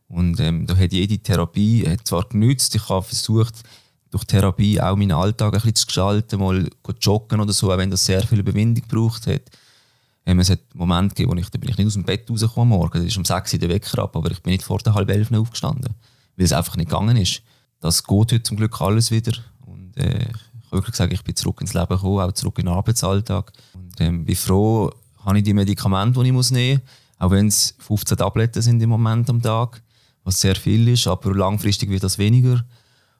Und 0.08 0.40
ähm, 0.40 0.66
da 0.66 0.76
hat 0.76 0.92
jede 0.92 1.18
Therapie 1.18 1.88
hat 1.88 2.06
zwar 2.06 2.24
genützt, 2.24 2.74
ich 2.74 2.88
habe 2.88 3.02
versucht, 3.02 3.62
durch 4.10 4.24
Therapie 4.24 4.80
auch 4.80 4.94
meinen 4.94 5.12
Alltag 5.12 5.54
ein 5.54 5.60
bisschen 5.60 5.74
zu 5.74 5.86
gestalten, 5.86 6.38
mal 6.38 6.68
joggen 7.00 7.40
oder 7.40 7.52
so, 7.52 7.72
auch 7.72 7.78
wenn 7.78 7.90
das 7.90 8.04
sehr 8.04 8.22
viel 8.22 8.40
Überwindung 8.40 8.86
gebraucht 8.86 9.26
hat. 9.26 9.42
Ähm, 10.26 10.38
es 10.38 10.50
hat 10.50 10.60
Momente 10.74 11.14
gegeben, 11.14 11.32
wo 11.32 11.40
ich, 11.40 11.48
da 11.48 11.58
bin 11.58 11.70
ich 11.70 11.78
nicht 11.78 11.86
aus 11.86 11.94
dem 11.94 12.04
Bett 12.04 12.30
rausgekommen 12.30 12.78
morgen. 12.78 12.98
Das 12.98 13.06
ist 13.06 13.16
um 13.16 13.24
6 13.24 13.54
Uhr 13.54 13.58
der 13.58 13.70
Wecker 13.70 14.02
ab, 14.02 14.14
aber 14.14 14.30
ich 14.30 14.42
bin 14.42 14.52
nicht 14.52 14.64
vor 14.64 14.78
der 14.78 14.94
halb 14.94 15.10
elf 15.10 15.32
aufgestanden. 15.32 15.94
Weil 16.36 16.44
es 16.44 16.52
einfach 16.52 16.76
nicht 16.76 16.90
gegangen 16.90 17.16
ist. 17.16 17.42
Das 17.80 18.04
geht 18.04 18.16
heute 18.16 18.42
zum 18.42 18.58
Glück 18.58 18.80
alles 18.80 19.10
wieder. 19.10 19.32
Und 19.66 19.96
äh, 19.96 20.26
ich 20.26 20.70
kann 20.70 20.72
wirklich 20.72 20.94
sagen, 20.94 21.12
ich 21.12 21.24
bin 21.24 21.34
zurück 21.34 21.60
ins 21.62 21.74
Leben 21.74 21.88
gekommen, 21.88 22.20
auch 22.20 22.32
zurück 22.32 22.58
in 22.58 22.66
den 22.66 22.74
Arbeitsalltag. 22.74 23.52
Und 23.74 24.00
ähm, 24.00 24.24
bin 24.26 24.36
froh, 24.36 24.92
habe 25.24 25.38
ich 25.38 25.44
die 25.44 25.54
Medikamente, 25.54 26.20
die 26.20 26.26
ich 26.26 26.32
muss 26.32 26.50
nehmen 26.50 26.80
muss. 26.80 26.92
Auch 27.18 27.30
wenn 27.30 27.46
es 27.46 27.74
15 27.78 28.18
Tabletten 28.18 28.62
sind 28.62 28.82
im 28.82 28.90
Moment 28.90 29.30
am 29.30 29.40
Tag, 29.40 29.80
was 30.24 30.40
sehr 30.40 30.56
viel 30.56 30.88
ist, 30.88 31.06
aber 31.06 31.34
langfristig 31.34 31.88
wird 31.88 32.02
das 32.02 32.18
weniger. 32.18 32.64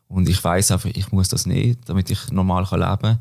Und 0.09 0.29
ich 0.29 0.43
weiß 0.43 0.73
einfach, 0.73 0.91
ich 0.93 1.13
muss 1.13 1.29
das 1.29 1.47
nehmen, 1.47 1.77
damit 1.87 2.11
ich 2.11 2.31
normal 2.31 2.67
leben 2.71 2.99
kann. 3.01 3.19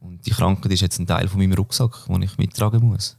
Und 0.00 0.26
die 0.26 0.30
Krankheit 0.30 0.72
ist 0.72 0.82
jetzt 0.82 0.98
ein 0.98 1.06
Teil 1.06 1.28
von 1.28 1.38
meinem 1.38 1.54
Rucksack, 1.54 2.06
den 2.08 2.22
ich 2.22 2.36
mittragen 2.36 2.86
muss. 2.86 3.16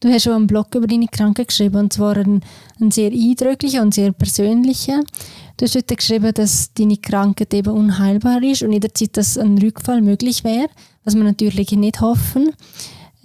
Du 0.00 0.08
hast 0.08 0.24
schon 0.24 0.32
einen 0.32 0.46
Blog 0.46 0.74
über 0.74 0.86
deine 0.86 1.06
Krankheit 1.06 1.48
geschrieben, 1.48 1.76
und 1.76 1.92
zwar 1.92 2.16
einen, 2.16 2.42
einen 2.80 2.90
sehr 2.90 3.12
eindrücklichen 3.12 3.80
und 3.80 3.94
sehr 3.94 4.12
persönlichen. 4.12 5.04
Du 5.56 5.64
hast 5.64 5.76
dort 5.76 5.96
geschrieben, 5.96 6.32
dass 6.34 6.74
deine 6.74 6.96
Krankheit 6.96 7.54
eben 7.54 7.72
unheilbar 7.72 8.42
ist 8.42 8.62
und 8.62 8.72
in 8.72 8.80
der 8.80 8.92
Zeit, 8.92 9.16
dass 9.16 9.38
ein 9.38 9.56
Rückfall 9.56 10.02
möglich 10.02 10.44
wäre, 10.44 10.68
was 11.04 11.14
wir 11.14 11.22
natürlich 11.22 11.70
nicht 11.72 12.00
hoffen. 12.00 12.52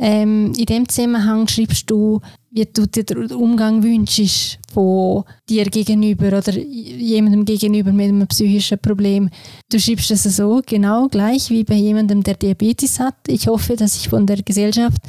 Ähm, 0.01 0.53
in 0.57 0.65
dem 0.65 0.87
Zusammenhang 0.87 1.45
schreibst 1.49 1.89
du, 1.91 2.21
wie 2.51 2.65
du 2.65 2.87
dir 2.87 3.03
den 3.03 3.33
Umgang 3.33 3.83
wünschst 3.83 4.57
von 4.73 5.25
dir 5.49 5.65
gegenüber 5.65 6.37
oder 6.37 6.57
jemandem 6.57 7.43
gegenüber 7.43 7.91
mit 7.91 8.07
einem 8.07 8.25
psychischen 8.27 8.79
Problem. 8.79 9.29
Du 9.69 9.77
schreibst 9.77 10.09
es 10.09 10.23
so, 10.23 10.61
genau 10.65 11.09
gleich 11.09 11.49
wie 11.49 11.65
bei 11.65 11.75
jemandem, 11.75 12.23
der 12.23 12.35
Diabetes 12.35 12.99
hat. 12.99 13.15
Ich 13.27 13.47
hoffe, 13.47 13.75
dass 13.75 13.97
ich 13.97 14.07
von 14.07 14.25
der 14.25 14.41
Gesellschaft 14.41 15.01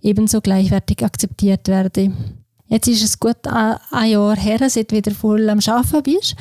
ebenso 0.00 0.40
gleichwertig 0.40 1.04
akzeptiert 1.04 1.66
werde. 1.66 2.12
Jetzt 2.68 2.86
ist 2.86 3.02
es 3.02 3.18
gut 3.18 3.46
ein 3.46 4.10
Jahr 4.10 4.36
her, 4.36 4.70
seit 4.70 4.92
du 4.92 4.96
wieder 4.96 5.10
voll 5.12 5.50
am 5.50 5.58
Arbeiten 5.66 6.02
bist. 6.04 6.36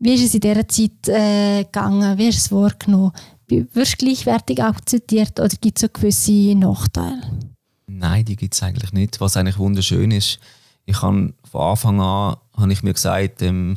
Wie 0.00 0.14
ist 0.14 0.24
es 0.24 0.34
in 0.34 0.40
dieser 0.40 0.66
Zeit 0.66 1.08
äh, 1.08 1.64
gegangen? 1.64 2.18
Wie 2.18 2.24
du 2.24 2.28
es 2.28 2.50
wahrgenommen? 2.50 3.12
Wirst 3.48 4.00
du 4.00 4.04
gleichwertig 4.04 4.62
akzeptiert 4.62 5.40
oder 5.40 5.54
gibt 5.60 5.78
es 5.78 5.82
so 5.82 5.88
gewisse 5.88 6.54
Nachteile? 6.54 7.22
Nein, 7.86 8.24
die 8.24 8.36
gibt 8.36 8.54
es 8.54 8.62
eigentlich 8.62 8.92
nicht. 8.92 9.20
Was 9.20 9.36
eigentlich 9.36 9.58
wunderschön 9.58 10.10
ist, 10.10 10.38
ich 10.84 11.02
habe 11.02 11.32
von 11.50 11.60
Anfang 11.60 12.00
an 12.00 12.36
habe 12.56 12.72
ich 12.72 12.82
mir 12.82 12.94
gesagt, 12.94 13.42
ähm, 13.42 13.76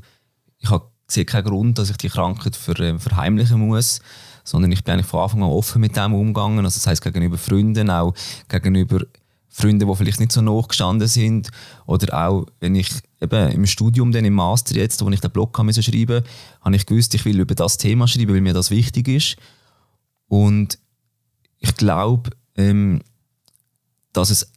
ich 0.60 0.70
habe 0.70 0.86
sehe 1.08 1.26
keinen 1.26 1.46
Grund, 1.46 1.78
dass 1.78 1.90
ich 1.90 1.98
die 1.98 2.10
Krankheit 2.10 2.56
für, 2.56 2.78
äh, 2.80 2.98
verheimlichen 3.00 3.60
muss 3.60 4.02
sondern 4.44 4.72
ich 4.72 4.84
bin 4.84 4.94
eigentlich 4.94 5.08
von 5.08 5.22
Anfang 5.22 5.44
an 5.44 5.50
offen 5.50 5.82
mit 5.82 5.96
dem 5.96 6.14
umgegangen. 6.14 6.66
Also 6.66 6.78
das 6.78 6.88
heißt 6.88 7.02
gegenüber 7.02 7.38
Freunden, 7.38 7.90
auch 7.90 8.14
gegenüber 8.48 9.02
Freunden, 9.50 9.88
die 9.88 9.96
vielleicht 9.96 10.20
nicht 10.20 10.32
so 10.32 10.42
nachgestanden 10.42 11.08
sind 11.08 11.50
oder 11.86 12.26
auch 12.26 12.46
wenn 12.60 12.76
ich 12.76 12.90
eben 13.20 13.52
im 13.52 13.66
Studium, 13.66 14.12
dann 14.12 14.26
im 14.26 14.34
Master 14.34 14.76
jetzt, 14.76 15.04
wo 15.04 15.10
ich 15.10 15.20
den 15.20 15.32
Blog 15.32 15.56
schreiben 15.56 15.66
musste, 15.66 16.24
habe 16.62 16.76
ich 16.76 16.86
gewusst, 16.86 17.14
ich 17.14 17.26
will 17.26 17.40
über 17.40 17.56
das 17.56 17.78
Thema 17.78 18.08
schreiben, 18.08 18.34
weil 18.34 18.42
mir 18.42 18.54
das 18.54 18.72
wichtig 18.72 19.08
ist. 19.08 19.36
Und 20.32 20.80
ich 21.60 21.76
glaube, 21.76 22.30
ähm, 22.56 23.02
dass 24.14 24.30
es 24.30 24.50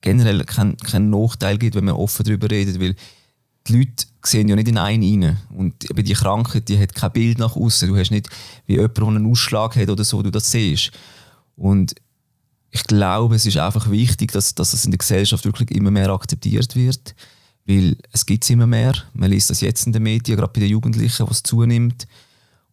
generell 0.00 0.42
keinen 0.44 0.78
kein 0.78 1.10
Nachteil 1.10 1.58
gibt, 1.58 1.74
wenn 1.74 1.84
man 1.84 1.94
offen 1.94 2.24
darüber 2.24 2.50
redet, 2.50 2.80
weil 2.80 2.96
die 3.66 3.76
Leute 3.76 4.06
sehen 4.24 4.48
ja 4.48 4.56
nicht 4.56 4.68
in 4.68 4.78
einen 4.78 5.22
rein. 5.22 5.36
Und 5.50 5.90
eben 5.90 6.06
die 6.06 6.14
Krankheit, 6.14 6.70
die 6.70 6.78
hat 6.78 6.94
kein 6.94 7.12
Bild 7.12 7.38
nach 7.38 7.54
außen. 7.54 7.86
Du 7.86 7.98
hast 7.98 8.10
nicht 8.10 8.30
wie 8.64 8.76
jemand, 8.76 8.96
der 8.96 9.06
einen 9.08 9.30
Ausschlag 9.30 9.76
hat 9.76 9.90
oder 9.90 10.04
so, 10.04 10.22
du 10.22 10.30
das 10.30 10.50
siehst. 10.50 10.90
Und 11.54 11.94
ich 12.70 12.84
glaube, 12.84 13.34
es 13.34 13.44
ist 13.44 13.58
einfach 13.58 13.90
wichtig, 13.90 14.32
dass, 14.32 14.54
dass 14.54 14.70
das 14.70 14.86
in 14.86 14.90
der 14.90 14.98
Gesellschaft 14.98 15.44
wirklich 15.44 15.70
immer 15.72 15.90
mehr 15.90 16.08
akzeptiert 16.08 16.74
wird. 16.74 17.14
Weil 17.66 17.98
es 18.10 18.24
gibt 18.24 18.44
es 18.44 18.48
immer 18.48 18.66
mehr. 18.66 18.94
Man 19.12 19.30
liest 19.30 19.50
das 19.50 19.60
jetzt 19.60 19.86
in 19.86 19.92
den 19.92 20.02
Medien, 20.02 20.38
gerade 20.38 20.50
bei 20.54 20.60
den 20.60 20.70
Jugendlichen, 20.70 21.28
was 21.28 21.42
zunimmt. 21.42 22.06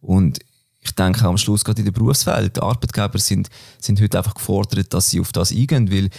Und 0.00 0.38
ich 0.80 0.92
denke 0.92 1.26
am 1.26 1.38
Schluss 1.38 1.64
gerade 1.64 1.80
in 1.80 1.86
der 1.86 1.92
Berufswelt, 1.92 2.60
Arbeitgeber 2.60 3.18
sind, 3.18 3.48
sind 3.80 4.00
heute 4.00 4.18
einfach 4.18 4.34
gefordert, 4.34 4.94
dass 4.94 5.10
sie 5.10 5.20
auf 5.20 5.32
das 5.32 5.52
eingehen. 5.52 5.90
Weil 5.90 6.10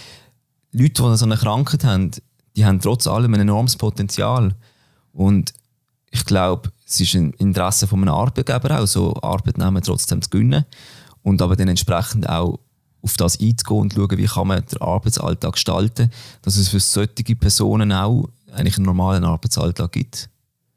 Leute, 0.72 1.02
die 1.02 1.16
so 1.16 1.24
eine 1.24 1.36
Krankheit 1.36 1.84
haben, 1.84 2.10
die 2.56 2.64
haben 2.64 2.80
trotz 2.80 3.06
allem 3.06 3.34
ein 3.34 3.40
enormes 3.40 3.76
Potenzial. 3.76 4.54
Und 5.12 5.54
ich 6.10 6.24
glaube, 6.24 6.70
es 6.86 7.00
ist 7.00 7.14
ein 7.14 7.32
Interesse 7.34 7.86
von 7.86 8.02
einem 8.02 8.14
Arbeitgeber 8.14 8.80
auch, 8.80 8.86
so 8.86 9.14
Arbeitnehmer 9.22 9.80
trotzdem 9.80 10.22
zu 10.22 10.30
gewinnen 10.30 10.64
und 11.22 11.40
aber 11.40 11.56
dann 11.56 11.68
entsprechend 11.68 12.28
auch 12.28 12.58
auf 13.02 13.16
das 13.16 13.40
einzugehen 13.40 13.80
und 13.80 13.94
schauen, 13.94 14.18
wie 14.18 14.26
kann 14.26 14.48
man 14.48 14.64
den 14.64 14.80
Arbeitsalltag 14.82 15.52
gestalten, 15.52 16.10
dass 16.42 16.56
es 16.56 16.68
für 16.68 16.80
solche 16.80 17.36
Personen 17.36 17.92
auch 17.92 18.28
eigentlich 18.52 18.76
einen 18.76 18.86
normalen 18.86 19.24
Arbeitsalltag 19.24 19.92
gibt. 19.92 20.28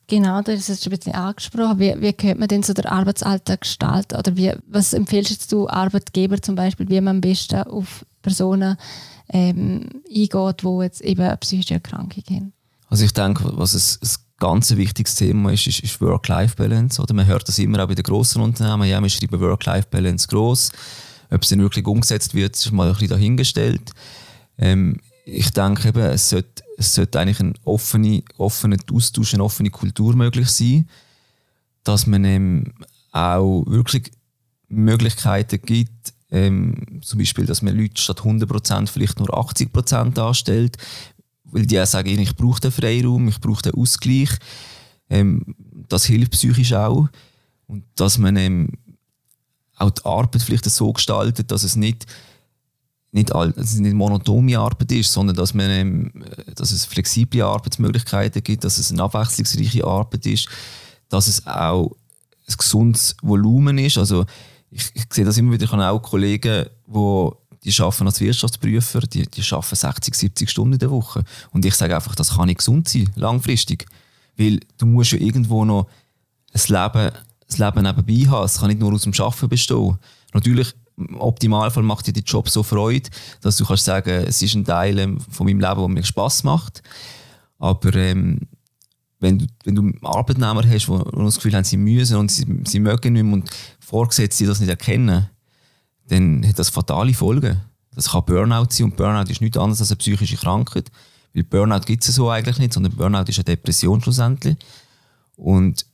Genau, 0.07 0.41
das 0.41 0.69
ist 0.69 0.85
ein 0.85 0.89
bisschen 0.89 1.13
angesprochen. 1.13 1.79
Wie, 1.79 1.95
wie 2.01 2.13
könnte 2.13 2.39
man 2.39 2.47
denn 2.47 2.63
so 2.63 2.73
den 2.73 2.85
Arbeitsalltag 2.85 3.61
gestalten? 3.61 4.17
Oder 4.17 4.35
wie, 4.35 4.51
was 4.67 4.93
empfiehlst 4.93 5.51
du 5.51 5.67
Arbeitgeber 5.67 6.41
zum 6.41 6.55
Beispiel, 6.55 6.89
wie 6.89 6.99
man 6.99 7.15
am 7.15 7.21
besten 7.21 7.63
auf 7.63 8.05
Personen 8.21 8.77
ähm, 9.29 9.89
eingeht, 10.07 10.61
die 10.61 10.83
jetzt 10.83 11.01
eben 11.01 11.21
eine 11.21 11.37
psychische 11.37 11.75
Erkrankung 11.75 12.23
haben? 12.29 12.53
Also 12.89 13.05
ich 13.05 13.13
denke, 13.13 13.45
was 13.57 13.73
ein, 13.73 14.07
ein 14.07 14.09
ganz 14.39 14.75
wichtiges 14.75 15.15
Thema 15.15 15.51
ist, 15.53 15.67
ist, 15.67 15.79
ist 15.79 16.01
Work-Life-Balance. 16.01 17.01
man 17.13 17.25
hört 17.25 17.47
das 17.47 17.57
immer 17.59 17.81
auch 17.81 17.87
bei 17.87 17.95
den 17.95 18.03
grossen 18.03 18.41
Unternehmen. 18.41 18.87
Ja, 18.87 19.01
wir 19.01 19.09
schreiben 19.09 19.39
Work-Life-Balance 19.39 20.27
groß. 20.27 20.71
Ob 21.31 21.41
es 21.41 21.49
dann 21.49 21.59
wirklich 21.59 21.87
umgesetzt 21.87 22.35
wird, 22.35 22.55
ist 22.55 22.71
mal 22.71 22.87
ein 22.87 22.93
bisschen 22.93 23.09
dahingestellt. 23.09 23.91
Ähm, 24.57 24.97
ich 25.25 25.51
denke 25.51 25.87
eben, 25.87 26.01
es 26.01 26.29
sollte, 26.29 26.62
es 26.77 26.93
sollte 26.93 27.19
eigentlich 27.19 27.39
ein 27.39 27.53
offener 27.63 28.21
offene 28.37 28.77
Austausch, 28.91 29.33
eine 29.33 29.43
offene 29.43 29.69
Kultur 29.69 30.15
möglich 30.15 30.49
sein, 30.49 30.87
dass 31.83 32.07
man 32.07 32.25
ähm, 32.25 32.73
auch 33.11 33.63
wirklich 33.67 34.11
Möglichkeiten 34.67 35.61
gibt, 35.61 36.13
ähm, 36.31 37.01
zum 37.03 37.19
Beispiel, 37.19 37.45
dass 37.45 37.61
man 37.61 37.77
Leute 37.77 38.01
statt 38.01 38.21
100% 38.21 38.87
vielleicht 38.87 39.19
nur 39.19 39.29
80% 39.29 40.19
anstellt, 40.19 40.77
weil 41.43 41.65
die 41.67 41.79
auch 41.79 41.85
sagen, 41.85 42.17
ich 42.17 42.35
brauche 42.35 42.59
den 42.59 42.71
Freiraum, 42.71 43.27
ich 43.27 43.39
brauche 43.39 43.61
den 43.61 43.75
Ausgleich. 43.75 44.29
Ähm, 45.09 45.55
das 45.87 46.05
hilft 46.05 46.31
psychisch 46.31 46.73
auch. 46.73 47.07
Und 47.67 47.83
dass 47.95 48.17
man 48.17 48.35
ähm, 48.37 48.71
auch 49.77 49.91
die 49.91 50.05
Arbeit 50.05 50.41
vielleicht 50.41 50.65
so 50.65 50.91
gestaltet, 50.91 51.51
dass 51.51 51.63
es 51.63 51.75
nicht 51.75 52.07
nicht, 53.13 53.33
all, 53.33 53.51
dass 53.53 53.73
es 53.73 53.79
nicht 53.79 53.93
monotone 53.93 54.57
Arbeit 54.57 54.91
ist, 54.91 55.13
sondern 55.13 55.35
dass, 55.35 55.53
man, 55.53 55.69
ähm, 55.69 56.11
dass 56.55 56.71
es 56.71 56.85
flexible 56.85 57.43
Arbeitsmöglichkeiten 57.43 58.43
gibt, 58.43 58.63
dass 58.63 58.79
es 58.79 58.91
eine 58.91 59.03
abwechslungsreiche 59.03 59.85
Arbeit 59.85 60.25
ist, 60.25 60.49
dass 61.09 61.27
es 61.27 61.45
auch 61.45 61.91
ein 62.47 62.55
gesundes 62.57 63.15
Volumen 63.21 63.77
ist. 63.77 63.99
Also 63.99 64.25
ich, 64.71 64.89
ich 64.95 65.05
sehe 65.11 65.25
das 65.25 65.37
immer 65.37 65.53
wieder, 65.53 65.65
ich 65.65 65.71
habe 65.71 65.87
auch 65.87 66.01
Kollegen, 66.01 66.65
die 66.87 67.29
die 67.63 67.81
arbeiten 67.81 68.07
als 68.07 68.19
Wirtschaftsprüfer, 68.19 69.01
die, 69.01 69.25
die 69.25 69.41
arbeiten 69.51 69.75
60, 69.75 70.15
70 70.15 70.49
Stunden 70.49 70.73
in 70.73 70.79
der 70.79 70.91
Woche. 70.91 71.23
Und 71.51 71.65
ich 71.65 71.75
sage 71.75 71.95
einfach, 71.95 72.15
das 72.15 72.35
kann 72.35 72.47
nicht 72.47 72.57
gesund 72.57 72.89
sein, 72.89 73.09
langfristig. 73.15 73.85
Weil 74.37 74.59
du 74.77 74.85
musst 74.85 75.13
ja 75.13 75.19
irgendwo 75.19 75.63
noch 75.63 75.87
ein 76.53 76.61
Leben, 76.67 77.11
ein 77.11 77.57
Leben 77.57 77.83
nebenbei 77.83 78.29
haben. 78.29 78.45
Es 78.45 78.59
kann 78.59 78.67
nicht 78.67 78.79
nur 78.79 78.91
aus 78.91 79.03
dem 79.03 79.13
Arbeiten 79.17 79.47
bestehen. 79.47 79.97
Natürlich, 80.33 80.73
im 80.97 81.19
Optimalfall 81.19 81.83
macht 81.83 82.07
dir 82.07 82.13
der 82.13 82.23
Job 82.23 82.49
so 82.49 82.63
Freude, 82.63 83.09
dass 83.41 83.57
du 83.57 83.65
kannst 83.65 83.85
sagen, 83.85 84.25
es 84.27 84.41
ist 84.41 84.55
ein 84.55 84.65
Teil 84.65 84.99
ähm, 84.99 85.19
von 85.19 85.47
meinem 85.47 85.59
Leben, 85.59 85.79
der 85.79 85.87
mir 85.87 86.03
Spass 86.03 86.43
macht. 86.43 86.83
Aber 87.59 87.95
ähm, 87.95 88.41
wenn 89.19 89.39
du, 89.39 89.47
wenn 89.63 89.75
du 89.75 89.91
Arbeitnehmer 90.01 90.63
hast, 90.67 90.87
die 90.87 90.99
das 91.15 91.35
Gefühl 91.35 91.55
haben, 91.55 91.63
sie 91.63 91.77
müssen 91.77 92.17
und 92.17 92.29
sie, 92.29 92.45
sie 92.65 92.79
mögen 92.79 93.13
nicht 93.13 93.23
mehr 93.23 93.33
und 93.33 93.49
Vorgesetzte 93.79 94.45
das 94.45 94.59
nicht 94.59 94.69
erkennen, 94.69 95.29
dann 96.09 96.45
hat 96.47 96.59
das 96.59 96.69
fatale 96.69 97.13
Folgen. 97.13 97.61
Das 97.95 98.11
kann 98.11 98.25
Burnout 98.25 98.67
sein 98.69 98.85
und 98.85 98.97
Burnout 98.97 99.31
ist 99.31 99.41
nichts 99.41 99.57
anderes 99.57 99.79
als 99.79 99.91
eine 99.91 99.97
psychische 99.97 100.37
Krankheit. 100.37 100.91
Weil 101.33 101.43
Burnout 101.43 101.85
gibt 101.85 102.07
es 102.07 102.13
so 102.13 102.29
eigentlich 102.29 102.59
nicht, 102.59 102.73
sondern 102.73 102.95
Burnout 102.95 103.29
ist 103.29 103.37
eine 103.37 103.45
Depression 103.45 104.01
schlussendlich. 104.01 104.57
Und 105.35 105.85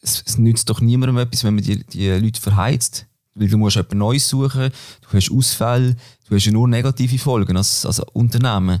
es, 0.00 0.22
es 0.26 0.38
nützt 0.38 0.68
doch 0.68 0.80
niemandem 0.80 1.18
etwas, 1.18 1.44
wenn 1.44 1.54
man 1.54 1.64
die, 1.64 1.84
die 1.84 2.08
Leute 2.08 2.40
verheizt. 2.40 3.06
Weil 3.34 3.48
du 3.48 3.56
musst 3.56 3.76
etwas 3.76 3.96
Neues 3.96 4.28
suchen, 4.28 4.70
du 5.00 5.16
hast 5.16 5.30
Ausfälle, 5.30 5.96
du 6.28 6.34
hast 6.36 6.44
ja 6.44 6.52
nur 6.52 6.68
negative 6.68 7.18
Folgen 7.18 7.56
als, 7.56 7.86
als 7.86 8.00
Unternehmen. 8.12 8.80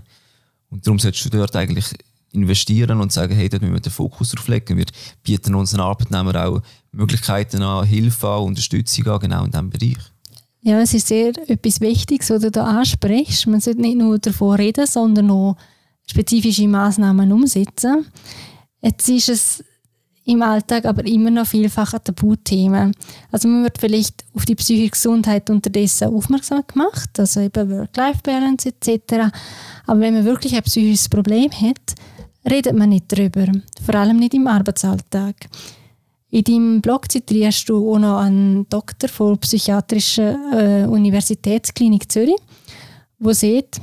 Und 0.68 0.86
darum 0.86 0.98
solltest 0.98 1.24
du 1.24 1.30
dort 1.30 1.54
eigentlich 1.56 1.86
investieren 2.32 3.00
und 3.00 3.12
sagen, 3.12 3.34
hey, 3.34 3.48
dort 3.48 3.62
müssen 3.62 3.74
wir 3.74 3.80
den 3.80 3.92
Fokus 3.92 4.30
drauf 4.30 4.48
legen. 4.48 4.76
Wir 4.76 4.86
bieten 5.22 5.54
unseren 5.54 5.80
Arbeitnehmern 5.80 6.36
auch 6.36 6.62
Möglichkeiten 6.92 7.62
an, 7.62 7.86
Hilfe 7.86 8.28
an, 8.28 8.44
Unterstützung 8.44 9.06
an, 9.06 9.20
genau 9.20 9.44
in 9.44 9.50
diesem 9.50 9.70
Bereich. 9.70 9.98
Ja, 10.62 10.80
es 10.80 10.94
ist 10.94 11.08
sehr 11.08 11.32
etwas 11.48 11.80
Wichtiges, 11.80 12.30
was 12.30 12.42
du 12.42 12.50
da 12.50 12.64
ansprichst. 12.64 13.46
Man 13.48 13.60
sollte 13.60 13.80
nicht 13.80 13.96
nur 13.96 14.18
davon 14.18 14.56
reden, 14.56 14.86
sondern 14.86 15.30
auch 15.30 15.56
spezifische 16.06 16.68
Maßnahmen 16.68 17.32
umsetzen. 17.32 18.06
Jetzt 18.80 19.08
ist 19.08 19.28
es 19.28 19.64
im 20.24 20.42
Alltag 20.42 20.84
aber 20.84 21.04
immer 21.06 21.30
noch 21.30 21.46
vielfach 21.46 21.94
ein 21.94 22.04
Tabuthema. 22.04 22.90
Also 23.30 23.48
man 23.48 23.64
wird 23.64 23.78
vielleicht 23.78 24.24
auf 24.34 24.44
die 24.44 24.54
psychische 24.54 24.90
Gesundheit 24.90 25.50
unterdessen 25.50 26.14
aufmerksam 26.14 26.62
gemacht, 26.66 27.18
also 27.18 27.40
eben 27.40 27.70
Work-Life-Balance 27.70 28.68
etc. 28.68 29.32
Aber 29.86 30.00
wenn 30.00 30.14
man 30.14 30.24
wirklich 30.24 30.54
ein 30.54 30.62
psychisches 30.62 31.08
Problem 31.08 31.50
hat, 31.50 31.94
redet 32.48 32.76
man 32.76 32.90
nicht 32.90 33.06
darüber, 33.08 33.46
vor 33.84 33.94
allem 33.94 34.18
nicht 34.18 34.34
im 34.34 34.46
Arbeitsalltag. 34.46 35.34
In 36.30 36.44
deinem 36.44 36.80
Blog 36.80 37.10
zitierst 37.10 37.68
du 37.68 37.92
auch 37.92 37.98
noch 37.98 38.20
einen 38.20 38.66
Doktor 38.68 39.08
von 39.08 39.34
der 39.34 39.40
Psychiatrischen 39.40 40.52
äh, 40.52 40.86
Universitätsklinik 40.88 42.10
Zürich, 42.10 42.36
wo 43.18 43.32
sieht, 43.32 43.80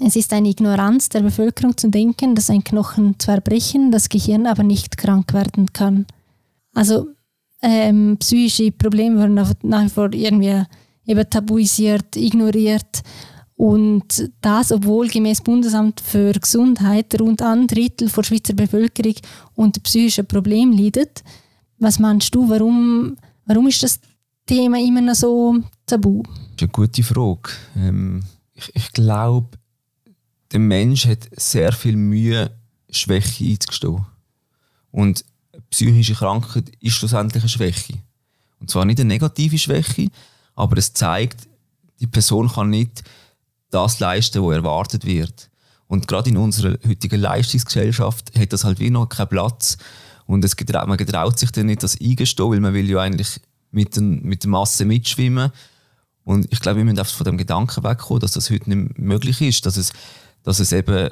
es 0.00 0.16
ist 0.16 0.32
eine 0.32 0.48
Ignoranz 0.48 1.08
der 1.08 1.20
Bevölkerung 1.20 1.76
zu 1.76 1.88
denken, 1.88 2.34
dass 2.34 2.50
ein 2.50 2.64
Knochen 2.64 3.18
zwar 3.18 3.40
brechen, 3.40 3.90
das 3.90 4.08
Gehirn 4.08 4.46
aber 4.46 4.62
nicht 4.62 4.96
krank 4.96 5.32
werden 5.32 5.72
kann. 5.72 6.06
Also 6.74 7.08
ähm, 7.62 8.16
psychische 8.18 8.72
Probleme 8.72 9.18
werden 9.18 9.34
nach 9.62 9.84
wie 9.84 9.88
vor 9.88 10.12
irgendwie 10.12 10.62
eben 11.06 11.30
tabuisiert, 11.30 12.16
ignoriert 12.16 13.02
und 13.56 14.30
das, 14.40 14.72
obwohl 14.72 15.08
gemäß 15.08 15.40
Bundesamt 15.40 16.00
für 16.00 16.32
Gesundheit 16.32 17.20
rund 17.20 17.42
ein 17.42 17.66
Drittel 17.66 18.08
der 18.08 18.22
Schweizer 18.24 18.54
Bevölkerung 18.54 19.14
unter 19.54 19.80
psychischen 19.80 20.26
Problemen 20.26 20.76
leidet. 20.76 21.22
Was 21.78 21.98
meinst 21.98 22.34
du, 22.34 22.48
warum, 22.48 23.16
warum 23.46 23.68
ist 23.68 23.82
das 23.82 24.00
Thema 24.46 24.78
immer 24.80 25.00
noch 25.00 25.14
so 25.14 25.58
tabu? 25.86 26.22
Das 26.22 26.32
ist 26.56 26.62
eine 26.62 26.68
gute 26.70 27.02
Frage. 27.02 27.50
Ähm, 27.76 28.22
ich, 28.54 28.70
ich 28.74 28.92
glaube, 28.92 29.50
der 30.52 30.60
Mensch 30.60 31.06
hat 31.06 31.28
sehr 31.36 31.72
viel 31.72 31.96
Mühe, 31.96 32.50
Schwäche 32.90 33.44
einzugestehen. 33.44 34.04
Und 34.90 35.24
psychische 35.70 36.14
Krankheit 36.14 36.70
ist 36.80 36.94
schlussendlich 36.94 37.42
eine 37.42 37.48
Schwäche. 37.48 37.94
Und 38.60 38.70
zwar 38.70 38.84
nicht 38.84 39.00
eine 39.00 39.08
negative 39.08 39.58
Schwäche, 39.58 40.08
aber 40.54 40.76
es 40.76 40.92
zeigt, 40.92 41.48
die 42.00 42.06
Person 42.06 42.48
kann 42.48 42.70
nicht 42.70 43.02
das 43.70 43.98
leisten, 44.00 44.42
was 44.42 44.54
erwartet 44.54 45.04
wird. 45.04 45.50
Und 45.86 46.06
gerade 46.06 46.30
in 46.30 46.36
unserer 46.36 46.78
heutigen 46.86 47.20
Leistungsgesellschaft 47.20 48.38
hat 48.38 48.52
das 48.52 48.64
halt 48.64 48.78
wie 48.78 48.90
noch 48.90 49.08
keinen 49.08 49.28
Platz. 49.28 49.78
Und 50.26 50.44
es 50.44 50.56
getraut, 50.56 50.86
man 50.86 50.98
getraut 50.98 51.38
sich 51.38 51.50
dann 51.52 51.66
nicht 51.66 51.82
das 51.82 52.00
eingestehen, 52.00 52.50
weil 52.50 52.60
man 52.60 52.74
will 52.74 52.88
ja 52.88 53.00
eigentlich 53.00 53.40
mit, 53.70 53.96
den, 53.96 54.22
mit 54.22 54.44
der 54.44 54.50
Masse 54.50 54.84
mitschwimmen. 54.84 55.50
Und 56.24 56.46
ich 56.52 56.60
glaube, 56.60 56.78
wir 56.78 56.84
müssen 56.84 56.98
einfach 56.98 57.14
von 57.14 57.24
dem 57.24 57.38
Gedanken 57.38 57.82
wegkommen, 57.82 58.20
dass 58.20 58.32
das 58.32 58.50
heute 58.50 58.70
nicht 58.70 58.98
möglich 58.98 59.40
ist, 59.40 59.66
dass 59.66 59.76
es, 59.76 59.92
dass 60.42 60.60
es 60.60 60.72
eben 60.72 61.10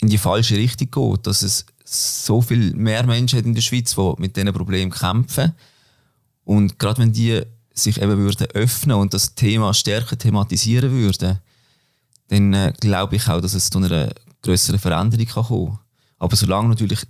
in 0.00 0.08
die 0.08 0.18
falsche 0.18 0.56
Richtung 0.56 0.90
geht, 0.90 1.26
dass 1.26 1.42
es 1.42 1.66
so 1.84 2.40
viel 2.40 2.74
mehr 2.74 3.04
Menschen 3.06 3.44
in 3.44 3.54
der 3.54 3.62
Schweiz, 3.62 3.94
die 3.94 4.14
mit 4.18 4.36
diesen 4.36 4.52
Problemen 4.52 4.90
kämpfen. 4.90 5.54
Und 6.44 6.78
gerade 6.78 7.00
wenn 7.00 7.12
die 7.12 7.42
sich 7.72 8.00
eben 8.00 8.18
würden 8.18 8.46
öffnen 8.48 8.96
und 8.96 9.14
das 9.14 9.34
Thema 9.34 9.72
stärker 9.74 10.18
thematisieren 10.18 10.90
würden, 10.90 11.38
dann 12.28 12.52
äh, 12.52 12.72
glaube 12.80 13.16
ich 13.16 13.28
auch, 13.28 13.40
dass 13.40 13.54
es 13.54 13.70
zu 13.70 13.78
einer 13.78 14.10
größeren 14.42 14.78
Veränderung 14.78 15.26
kann 15.26 15.44
kommen 15.44 15.78
Aber 16.18 16.36
solange 16.36 16.68
natürlich 16.68 17.00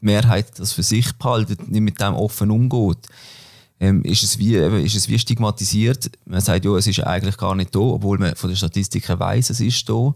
die 0.00 0.06
Mehrheit 0.06 0.58
das 0.58 0.72
für 0.72 0.82
sich 0.82 1.12
behaltet, 1.14 1.68
nicht 1.68 1.80
mit 1.80 2.00
dem 2.00 2.14
offen 2.14 2.50
umgeht, 2.50 3.06
ähm, 3.78 4.02
ist, 4.02 4.22
es 4.22 4.38
wie, 4.38 4.56
eben, 4.56 4.84
ist 4.84 4.94
es 4.94 5.08
wie 5.08 5.18
stigmatisiert. 5.18 6.10
Man 6.26 6.40
sagt, 6.40 6.64
ja, 6.64 6.76
es 6.76 6.86
ist 6.86 7.00
eigentlich 7.00 7.38
gar 7.38 7.54
nicht 7.54 7.74
da, 7.74 7.80
obwohl 7.80 8.18
man 8.18 8.36
von 8.36 8.50
den 8.50 8.56
Statistiken 8.56 9.18
weiß, 9.18 9.50
es 9.50 9.60
ist 9.60 9.88
da. 9.88 10.14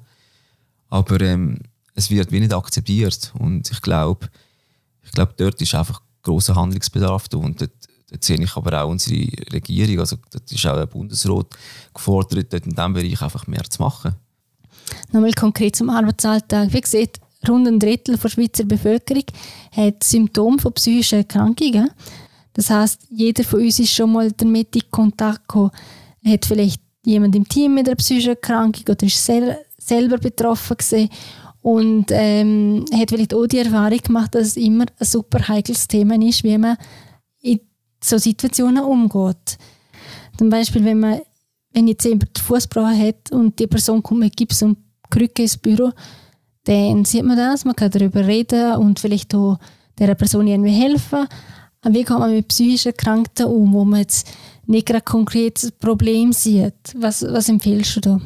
Aber 0.95 1.21
ähm, 1.23 1.59
es 1.97 2.09
wird 2.09 2.31
wie 2.31 2.39
nicht 2.39 2.55
akzeptiert. 2.55 3.33
Und 3.37 3.69
ich 3.69 3.83
glaube, 3.83 4.29
ich 5.03 5.11
glaube, 5.11 5.35
dort 5.37 5.61
ist 5.61 5.75
einfach 5.75 6.01
großer 6.23 6.55
Handlungsbedarf 6.55 7.29
da. 7.29 7.39
Und 7.39 7.61
dort 7.61 7.73
Dort 8.11 8.23
sehe 8.23 8.41
ich 8.41 8.55
aber 8.55 8.81
auch 8.81 8.91
unsere 8.91 9.27
Regierung, 9.53 9.99
also 9.99 10.17
dort 10.31 10.53
ist 10.53 10.65
auch 10.67 10.77
der 10.77 10.87
Bundesrat 10.87 11.47
gefordert, 11.93 12.53
dort 12.53 12.65
in 12.65 12.75
diesem 12.75 12.93
Bereich 12.93 13.21
einfach 13.21 13.47
mehr 13.49 13.65
zu 13.65 13.83
machen. 13.83 14.15
Nochmal 15.11 15.33
konkret 15.33 15.75
zum 15.75 15.91
Arbeitsalltag. 15.91 16.73
Wie 16.73 16.81
gesagt, 16.81 17.19
rund 17.49 17.67
ein 17.67 17.81
Drittel 17.81 18.17
der 18.17 18.29
Schweizer 18.29 18.65
Bevölkerung 18.65 19.25
hat 19.73 20.05
Symptome 20.05 20.61
von 20.61 20.73
psychischen 20.75 21.21
Erkrankungen. 21.21 21.91
Das 22.53 22.71
heißt, 22.71 23.01
jeder 23.11 23.43
von 23.43 23.63
uns 23.63 23.81
ist 23.81 23.93
schon 23.93 24.13
mal 24.13 24.31
damit 24.31 24.77
in 24.77 24.83
Kontakt 24.93 25.49
gekommen, 25.49 25.73
hat 26.25 26.45
vielleicht 26.45 26.81
jemand 27.05 27.35
im 27.35 27.49
Team 27.49 27.75
mit 27.75 27.89
einer 27.89 27.97
psychischen 27.97 28.31
Erkrankung 28.31 28.85
oder 28.89 29.07
ist 29.07 29.25
sel 29.25 29.57
selber 29.87 30.19
betroffen 30.19 30.77
gewesen 30.77 31.09
und 31.63 32.07
ähm, 32.11 32.85
hat 32.93 33.11
vielleicht 33.11 33.35
auch 33.35 33.47
die 33.47 33.59
Erfahrung 33.59 33.99
gemacht, 33.99 34.35
dass 34.35 34.49
es 34.49 34.57
immer 34.57 34.85
ein 34.99 35.07
super 35.07 35.49
heikles 35.49 35.89
Thema 35.89 36.15
ist, 36.17 36.45
wie 36.45 36.59
man 36.59 36.77
in 37.41 37.61
so 38.03 38.19
Situationen 38.19 38.85
umgeht. 38.85 39.59
Zum 40.37 40.51
Beispiel, 40.51 40.85
wenn 40.85 41.01
man 41.01 41.21
wenn 41.75 41.89
jetzt 41.89 42.05
jemand 42.05 42.39
Fußbruch 42.39 42.89
hat 42.89 43.33
und 43.33 43.59
die 43.59 43.67
Person 43.67 44.03
kommt 44.03 44.21
mit 44.21 44.37
Gips 44.37 44.63
und 44.63 44.79
Krücke 45.11 45.43
ins 45.43 45.57
Büro, 45.57 45.91
dann 46.65 47.05
sieht 47.05 47.25
man 47.25 47.37
das, 47.37 47.65
man 47.65 47.77
kann 47.77 47.91
darüber 47.91 48.27
reden 48.27 48.77
und 48.77 49.01
vielleicht 49.01 49.35
auch 49.35 49.59
der 49.99 50.15
Person 50.15 50.47
irgendwie 50.47 50.71
helfen. 50.71 51.27
Aber 51.83 51.95
wie 51.95 52.05
geht 52.05 52.19
man 52.19 52.31
mit 52.31 52.49
psychisch 52.49 52.87
Erkrankten 52.87 53.47
um, 53.47 53.73
wo 53.75 53.85
man 53.85 54.01
jetzt 54.01 54.27
nicht 54.67 54.87
gerade 54.87 55.03
konkret 55.03 55.63
ein 55.63 55.73
Problem 55.79 56.33
sieht? 56.33 56.75
Was, 56.97 57.23
was 57.23 57.49
empfiehlst 57.49 57.97
du 57.97 58.01
da? 58.01 58.21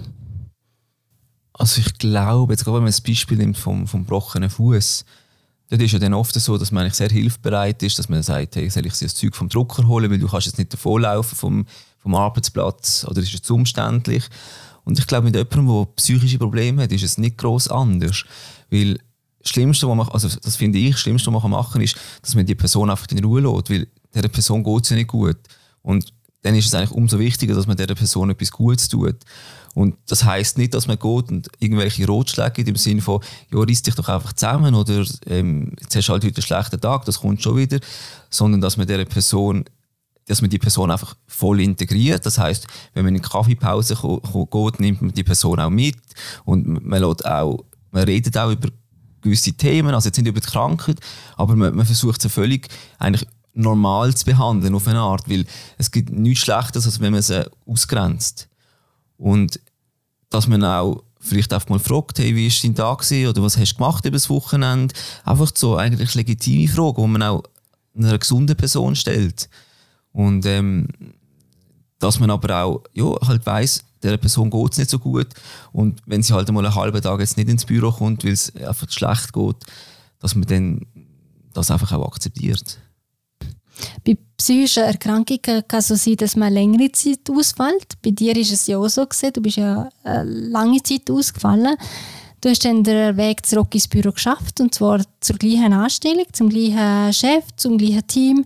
Also 1.53 1.81
ich 1.81 1.99
glaube, 1.99 2.53
jetzt 2.53 2.65
gerade 2.65 2.77
wenn 2.77 2.85
man 2.85 2.93
das 2.93 3.01
Beispiel 3.01 3.37
nimmt 3.37 3.57
vom, 3.57 3.87
vom 3.87 4.01
gebrochenen 4.05 4.51
Fuß, 4.51 5.05
dort 5.71 5.83
ist 5.83 5.93
ja 5.93 5.99
dann 5.99 6.15
oft 6.15 6.35
so, 6.35 6.57
dass 6.57 6.71
man 6.71 6.83
eigentlich 6.83 6.95
sehr 6.95 7.11
hilfsbereit 7.11 7.83
ist, 7.83 7.99
dass 7.99 8.09
man 8.09 8.23
sagt, 8.23 8.57
hey, 8.57 8.71
soll 8.71 8.87
ich 8.87 8.97
das 8.97 9.15
Zeug 9.15 9.35
vom 9.35 9.49
Drucker 9.49 9.87
holen, 9.87 10.11
weil 10.11 10.19
du 10.19 10.29
kannst 10.29 10.47
jetzt 10.47 10.59
nicht 10.59 10.73
davonlaufen 10.73 11.37
vom, 11.37 11.67
vom 11.99 12.15
Arbeitsplatz 12.15 13.05
oder 13.09 13.21
ist 13.21 13.35
es 13.35 13.51
umständlich. 13.51 14.25
Und 14.85 14.99
ich 14.99 15.07
glaube, 15.07 15.27
mit 15.27 15.37
jemandem, 15.37 15.67
der 15.67 15.87
psychische 15.97 16.39
Probleme 16.39 16.83
hat, 16.85 16.93
ist 16.93 17.03
es 17.03 17.19
nicht 17.19 17.37
groß 17.37 17.69
anders. 17.69 18.25
Weil 18.71 18.99
das 19.41 19.51
Schlimmste, 19.51 19.87
was 19.87 19.97
man, 19.97 20.09
also 20.09 20.29
das 20.29 20.57
finde 20.57 20.79
ich, 20.79 20.93
das 20.93 21.01
Schlimmste, 21.01 21.33
was 21.33 21.43
man 21.43 21.53
machen 21.53 21.75
kann, 21.75 21.83
ist, 21.83 21.97
dass 22.23 22.35
man 22.35 22.47
die 22.47 22.55
Person 22.55 22.89
einfach 22.89 23.07
in 23.11 23.23
Ruhe 23.23 23.41
lässt, 23.41 23.71
weil 23.71 23.87
dieser 24.15 24.29
Person 24.29 24.65
geht 24.65 24.85
es 24.85 24.91
ja 24.91 24.97
nicht 24.97 25.09
gut. 25.09 25.37
Und 25.83 26.13
dann 26.43 26.55
ist 26.55 26.67
es 26.67 26.75
eigentlich 26.75 26.93
umso 26.93 27.19
wichtiger, 27.19 27.55
dass 27.55 27.67
man 27.67 27.77
dieser 27.77 27.95
Person 27.95 28.31
etwas 28.31 28.51
Gutes 28.51 28.89
tut. 28.89 29.17
Und 29.75 29.97
das 30.07 30.25
heißt 30.25 30.59
nicht, 30.59 30.75
dass 30.75 30.87
man 30.87 30.99
geht 30.99 31.31
und 31.31 31.49
irgendwelche 31.59 32.07
Rotschläge 32.07 32.51
gibt 32.51 32.69
im 32.69 32.77
Sinne 32.77 33.01
von, 33.01 33.21
ja, 33.53 33.61
reiss 33.61 33.83
dich 33.83 33.95
doch 33.95 34.09
einfach 34.09 34.33
zusammen 34.33 34.75
oder 34.75 35.05
ähm, 35.27 35.73
jetzt 35.81 35.95
hast 35.95 36.09
du 36.09 36.13
halt 36.13 36.25
heute 36.25 36.37
einen 36.37 36.43
schlechten 36.43 36.81
Tag, 36.81 37.05
das 37.05 37.21
kommt 37.21 37.43
schon 37.43 37.57
wieder, 37.57 37.79
sondern 38.31 38.61
dass 38.61 38.77
man 38.77 38.87
dieser 38.87 39.05
Person 39.05 39.65
dass 40.27 40.43
man 40.43 40.51
die 40.51 40.59
Person 40.59 40.91
einfach 40.91 41.17
voll 41.27 41.61
integriert. 41.61 42.27
Das 42.27 42.37
heißt, 42.37 42.67
wenn 42.93 43.05
man 43.05 43.15
in 43.15 43.23
die 43.23 43.29
Kaffeepause 43.29 43.97
geht, 43.97 44.81
nimmt 44.81 45.01
man 45.01 45.13
die 45.13 45.25
Person 45.25 45.59
auch 45.59 45.71
mit 45.71 45.97
und 46.45 46.85
man, 46.85 47.03
auch, 47.03 47.65
man 47.91 48.05
redet 48.05 48.37
auch 48.37 48.51
über 48.51 48.69
gewisse 49.23 49.55
Themen, 49.55 49.95
also 49.95 50.09
jetzt 50.09 50.19
nicht 50.19 50.29
über 50.29 50.41
die 50.41 50.47
Krankheit, 50.47 51.01
aber 51.37 51.57
man, 51.57 51.75
man 51.75 51.87
versucht 51.87 52.21
sie 52.21 52.29
völlig 52.29 52.69
eigentlich 52.99 53.27
normal 53.55 54.15
zu 54.15 54.25
behandeln 54.25 54.75
auf 54.75 54.87
eine 54.87 55.01
Art, 55.01 55.29
weil 55.29 55.45
es 55.79 55.91
gibt 55.91 56.11
nichts 56.11 56.45
Schlechtes, 56.45 56.87
als 56.87 57.01
wenn 57.01 57.13
man 57.13 57.23
sie 57.23 57.51
ausgrenzt. 57.67 58.49
Und 59.17 59.61
dass 60.31 60.47
man 60.47 60.65
auch 60.65 61.03
vielleicht 61.21 61.53
einfach 61.53 61.69
mal 61.69 61.79
fragt, 61.79 62.19
hey, 62.19 62.35
wie 62.35 62.49
war 62.49 62.59
dein 62.63 62.75
Tag 62.75 62.99
gewesen? 63.01 63.29
oder 63.29 63.43
was 63.43 63.57
hast 63.57 63.73
du 63.73 63.77
gemacht 63.77 64.05
über 64.05 64.17
das 64.17 64.31
Wochenende? 64.31 64.95
Einfach 65.25 65.51
so 65.55 65.77
eigentlich 65.77 66.15
legitime 66.15 66.69
Fragen, 66.69 67.03
die 67.03 67.09
man 67.09 67.23
auch 67.23 67.43
einer 67.97 68.19
gesunden 68.19 68.57
Person 68.57 68.95
stellt. 68.95 69.49
Und 70.13 70.47
ähm, 70.47 70.89
dass 71.99 72.21
man 72.21 72.31
aber 72.31 72.63
auch 72.63 72.85
ja, 72.93 73.13
halt 73.27 73.45
weiss, 73.45 73.85
der 74.03 74.17
Person 74.17 74.51
geht 74.51 74.73
es 74.73 74.79
nicht 74.79 74.91
so 74.91 74.99
gut. 74.99 75.29
Und 75.73 76.01
wenn 76.07 76.23
sie 76.23 76.33
halt 76.33 76.51
mal 76.53 76.65
einen 76.65 76.75
halben 76.75 77.03
Tag 77.03 77.21
jetzt 77.21 77.37
nicht 77.37 77.49
ins 77.49 77.65
Büro 77.65 77.91
kommt, 77.91 78.25
weil 78.25 78.33
es 78.33 78.55
einfach 78.55 78.91
schlecht 78.91 79.33
geht, 79.33 79.57
dass 80.21 80.35
man 80.35 80.47
dann 80.47 80.87
das 81.53 81.71
einfach 81.71 81.93
auch 81.93 82.07
akzeptiert. 82.07 82.79
Bei 84.05 84.17
psychischen 84.37 84.85
Erkrankungen 84.85 85.41
kann 85.43 85.81
es 85.81 85.89
so 85.89 85.95
sein, 85.95 86.17
dass 86.17 86.37
man 86.37 86.53
längere 86.53 86.91
Zeit 86.93 87.29
ausfällt. 87.31 88.01
Bei 88.03 88.11
dir 88.11 88.37
ist 88.37 88.53
es 88.53 88.67
ja 88.67 88.79
auch 88.79 88.89
so 88.89 89.05
gewesen. 89.05 89.33
Du 89.33 89.41
bist 89.41 89.57
ja 89.57 89.89
eine 90.05 90.25
lange 90.25 90.83
Zeit 90.83 91.11
ausgefallen. 91.11 91.77
Du 92.41 92.49
hast 92.49 92.65
dann 92.65 92.85
den 92.85 93.17
Weg 93.17 93.45
zurück 93.45 93.75
ins 93.75 93.89
Büro 93.89 94.13
geschafft 94.13 94.61
und 94.61 94.73
zwar 94.73 95.01
zur 95.21 95.37
gleichen 95.37 95.73
Anstellung, 95.73 96.27
zum 96.33 96.49
gleichen 96.49 97.13
Chef, 97.13 97.45
zum 97.57 97.77
gleichen 97.77 98.07
Team. 98.07 98.45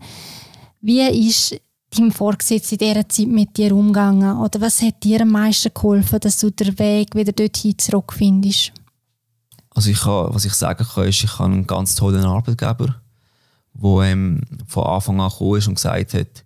Wie 0.81 1.29
ist 1.29 1.61
dein 1.91 2.11
Vorgesetzter 2.11 2.73
in 2.73 2.79
dieser 2.79 3.09
Zeit 3.09 3.27
mit 3.27 3.57
dir 3.57 3.77
umgegangen? 3.77 4.39
Oder 4.39 4.63
was 4.63 4.81
hat 4.81 5.05
dir 5.05 5.21
am 5.21 5.29
meisten 5.29 5.73
geholfen, 5.75 6.21
dass 6.21 6.39
du 6.39 6.51
den 6.51 6.79
Weg 6.79 7.15
wieder 7.15 7.33
dorthin 7.33 7.79
zurückfindest? 7.79 8.73
Also 9.75 9.91
ich 9.91 10.01
kann, 10.01 10.35
was 10.35 10.47
ich 10.47 10.55
sagen 10.55 10.87
kann, 10.87 11.09
ist, 11.09 11.25
ich 11.25 11.39
habe 11.39 11.53
einen 11.53 11.67
ganz 11.67 11.95
tollen 11.95 12.25
Arbeitgeber 12.25 13.02
wo 13.75 14.03
ähm, 14.03 14.41
von 14.67 14.85
Anfang 14.85 15.21
an 15.21 15.31
gekommen 15.31 15.59
ist 15.59 15.69
und 15.69 15.75
gesagt 15.75 16.15
hat, 16.15 16.45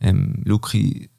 ähm, 0.00 0.42
Luki, 0.44 1.10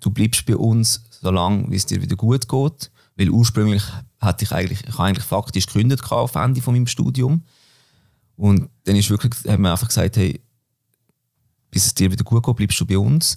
du 0.00 0.10
bleibst 0.10 0.46
bei 0.46 0.56
uns, 0.56 1.04
solange 1.10 1.74
es 1.74 1.86
dir 1.86 2.02
wieder 2.02 2.16
gut 2.16 2.48
geht. 2.48 2.90
Weil 3.16 3.30
ursprünglich 3.30 3.82
hatte 4.20 4.44
ich 4.44 4.52
eigentlich, 4.52 4.84
ich 4.86 4.98
eigentlich 4.98 5.24
faktisch 5.24 5.66
gekündigt 5.66 6.10
auf 6.12 6.34
Ende 6.34 6.60
von 6.60 6.74
meinem 6.74 6.86
Studium. 6.86 7.42
Und 8.36 8.68
dann 8.84 8.96
ist 8.96 9.08
wirklich, 9.08 9.32
hat 9.50 9.58
man 9.58 9.72
einfach 9.72 9.88
gesagt, 9.88 10.16
hey, 10.16 10.40
bis 11.70 11.86
es 11.86 11.94
dir 11.94 12.10
wieder 12.10 12.24
gut 12.24 12.44
geht, 12.44 12.56
bleibst 12.56 12.80
du 12.80 12.86
bei 12.86 12.98
uns. 12.98 13.36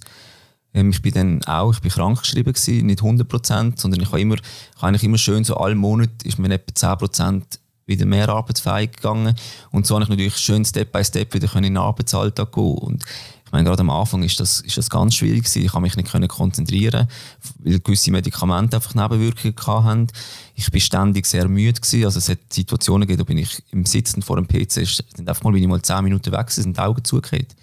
Ähm, 0.74 0.90
ich 0.90 1.00
bin 1.00 1.12
dann 1.12 1.44
auch, 1.44 1.72
ich 1.72 1.80
bin 1.80 1.90
krank 1.90 2.20
geschrieben 2.20 2.52
gewesen, 2.52 2.86
nicht 2.86 3.00
100%, 3.00 3.80
sondern 3.80 4.00
ich 4.00 4.08
habe 4.08 4.20
immer, 4.20 4.36
ich 4.36 4.76
habe 4.76 4.88
eigentlich 4.88 5.04
immer 5.04 5.18
schön, 5.18 5.44
so 5.44 5.56
alle 5.56 5.74
Monate 5.74 6.26
ist 6.26 6.38
mir 6.38 6.52
etwa 6.52 6.94
10% 6.94 7.58
wieder 7.90 8.06
mehr 8.06 8.28
arbeitsfähig 8.28 8.92
gegangen. 8.92 9.34
Und 9.70 9.86
so 9.86 9.94
habe 9.94 10.04
ich 10.04 10.08
natürlich 10.08 10.36
schön 10.36 10.64
Step 10.64 10.92
by 10.92 11.04
Step 11.04 11.34
wieder 11.34 11.54
in 11.56 11.64
den 11.64 11.76
Arbeitsalltag 11.76 12.52
gehen. 12.52 12.78
Und 12.78 13.04
ich 13.50 13.52
meine, 13.52 13.68
gerade 13.68 13.80
am 13.80 13.90
Anfang 13.90 14.22
ist 14.22 14.38
das, 14.38 14.60
ist 14.60 14.78
das 14.78 14.88
ganz 14.88 15.16
schwierig 15.16 15.42
gewesen. 15.42 15.64
Ich 15.64 15.72
habe 15.72 15.82
mich 15.82 15.96
nicht 15.96 16.28
konzentrieren, 16.28 17.08
weil 17.58 17.80
gewisse 17.80 18.12
Medikamente 18.12 18.76
einfach 18.76 18.94
Nebenwirkungen 18.94 19.56
hatten. 19.66 20.06
Ich 20.54 20.70
bin 20.70 20.80
ständig 20.80 21.26
sehr 21.26 21.48
müde 21.48 21.80
gewesen. 21.80 22.04
Also 22.04 22.18
es 22.18 22.28
hat 22.28 22.38
Situationen 22.48 23.08
gegeben, 23.08 23.18
da 23.18 23.24
bin 23.24 23.38
ich 23.38 23.62
im 23.72 23.84
Sitzen 23.84 24.22
vor 24.22 24.36
dem 24.36 24.46
PC, 24.46 24.86
sind 24.86 25.28
einfach 25.28 25.42
mal, 25.42 25.52
bin 25.52 25.62
ich 25.62 25.68
mal 25.68 25.82
zehn 25.82 26.04
Minuten 26.04 26.32
weg 26.32 26.48
sind 26.50 26.76
die 26.76 26.80
Augen 26.80 27.04
zugekehrt. 27.04 27.56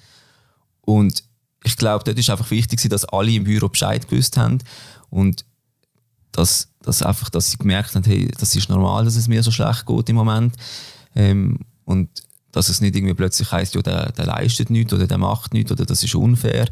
Und 0.82 1.24
ich 1.63 1.78
glaube, 1.78 2.04
dort 2.04 2.20
ist 2.20 2.30
einfach 2.30 2.52
wichtig, 2.52 2.82
dass 2.90 3.06
alle 3.06 3.32
im 3.32 3.46
Büro 3.46 3.70
Bescheid 3.70 4.08
gewusst 4.10 4.36
haben 4.36 4.60
und 5.10 5.46
dass 6.38 6.69
dass 6.88 7.04
einfach, 7.04 7.30
dass 7.30 7.52
sie 7.52 7.58
gemerkt 7.58 7.95
haben, 7.95 8.06
hey, 8.06 8.32
das 8.39 8.56
ist 8.56 8.69
normal, 8.69 9.04
dass 9.04 9.17
es 9.17 9.28
mir 9.28 9.43
so 9.43 9.52
schlecht 9.52 9.86
geht 9.86 10.10
im 10.10 10.15
Moment. 10.15 10.56
Ähm, 11.15 11.60
und 11.84 12.10
dass 12.54 12.69
es 12.69 12.80
nicht 12.80 12.95
irgendwie 12.95 13.13
plötzlich 13.13 13.52
heisst, 13.52 13.76
ja, 13.76 13.82
der, 13.82 14.13
der 14.13 14.26
leistet 14.26 14.69
nichts 14.69 14.93
oder 14.93 15.06
der 15.06 15.17
macht 15.17 15.54
nichts 15.54 15.71
oder 15.71 15.86
das 15.86 16.02
ist 16.02 16.15
unfair, 16.15 16.69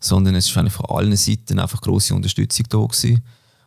sondern 0.00 0.34
es 0.34 0.46
ist 0.46 0.52
von 0.52 0.86
allen 0.86 1.16
Seiten 1.16 1.60
einfach 1.60 1.80
große 1.80 2.12
Unterstützung 2.12 2.66
da 2.68 2.78
gewesen. 2.78 3.22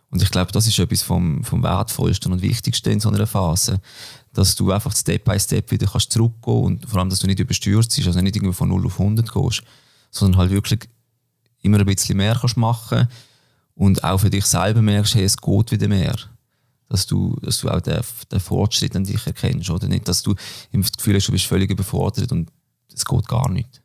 Und 0.10 0.22
ich 0.22 0.30
glaube, 0.30 0.52
das 0.52 0.68
ist 0.68 0.78
etwas 0.78 1.02
vom, 1.02 1.44
vom 1.46 1.64
Wertvollsten 1.64 2.34
und 2.34 2.42
Wichtigsten 2.42 2.92
in 2.92 3.00
so 3.00 3.10
einer 3.10 3.26
Phase, 3.26 3.80
dass 4.34 4.54
du 4.56 4.72
einfach 4.72 4.94
Step 4.94 5.24
by 5.24 5.40
Step 5.40 5.72
wieder 5.72 5.88
kannst 5.88 6.12
zurückgehen 6.12 6.62
und 6.62 6.90
vor 6.90 7.00
allem, 7.00 7.10
dass 7.10 7.20
du 7.20 7.28
nicht 7.28 7.40
überstürzt 7.40 7.96
bist, 7.96 8.08
also 8.08 8.20
nicht 8.20 8.36
irgendwie 8.36 8.54
von 8.54 8.68
0 8.68 8.86
auf 8.86 9.00
100 9.00 9.32
gehst, 9.32 9.64
sondern 10.12 10.42
halt 10.42 10.52
wirklich 10.52 10.90
immer 11.62 11.80
ein 11.80 11.86
bisschen 11.86 12.18
mehr 12.18 12.36
kannst 12.36 12.58
machen 12.58 13.08
und 13.76 14.04
auch 14.04 14.20
für 14.20 14.30
dich 14.30 14.46
selber 14.46 14.82
merkst, 14.82 15.16
hey, 15.16 15.24
es 15.24 15.38
geht 15.38 15.72
wieder 15.72 15.88
mehr. 15.88 16.16
Dass 16.88 17.08
du, 17.08 17.36
dass 17.42 17.60
du 17.60 17.70
auch 17.70 17.82
den, 17.82 18.00
den 18.32 18.40
Fortschritt 18.40 18.96
an 18.96 19.04
dich 19.04 19.26
erkennst. 19.26 19.70
Oder 19.70 19.88
nicht, 19.88 20.08
dass 20.08 20.22
du 20.22 20.36
das 20.72 20.92
Gefühl 20.92 21.16
hast, 21.16 21.28
du 21.28 21.32
bist 21.32 21.46
völlig 21.46 21.72
überfordert 21.72 22.32
und 22.32 22.52
es 22.94 23.04
geht 23.04 23.28
gar 23.28 23.50
nicht. 23.50 23.82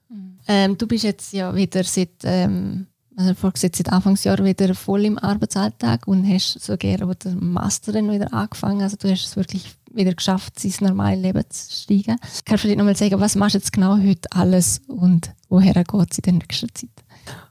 Ähm, 0.46 0.76
du 0.76 0.86
bist 0.86 1.04
jetzt 1.04 1.32
ja 1.32 1.54
wieder 1.54 1.84
seit, 1.84 2.10
ähm, 2.24 2.86
also 3.16 3.34
seit 3.54 3.92
Anfangsjahr 3.92 4.44
wieder 4.44 4.74
voll 4.74 5.04
im 5.04 5.18
Arbeitsalltag 5.18 6.06
und 6.06 6.26
hast 6.26 6.60
sogar 6.60 7.06
mit 7.06 7.24
dem 7.24 7.52
Master 7.52 7.92
dann 7.92 8.10
wieder 8.10 8.32
angefangen. 8.32 8.82
Also 8.82 8.96
du 8.96 9.10
hast 9.10 9.26
es 9.26 9.36
wirklich 9.36 9.74
wieder 9.92 10.14
geschafft, 10.14 10.62
ins 10.64 10.80
normale 10.80 11.20
Leben 11.20 11.44
zu 11.48 11.72
steigen. 11.72 12.16
Kannst 12.44 12.64
du 12.64 12.68
dir 12.68 12.76
nochmal 12.76 12.96
sagen, 12.96 13.20
was 13.20 13.34
machst 13.34 13.54
du 13.54 13.58
jetzt 13.58 13.72
genau 13.72 13.96
heute 13.98 14.30
alles 14.32 14.80
und 14.86 15.32
woher 15.48 15.72
geht 15.72 16.10
es 16.10 16.18
in 16.18 16.22
der 16.22 16.32
nächsten 16.34 16.74
Zeit? 16.74 16.90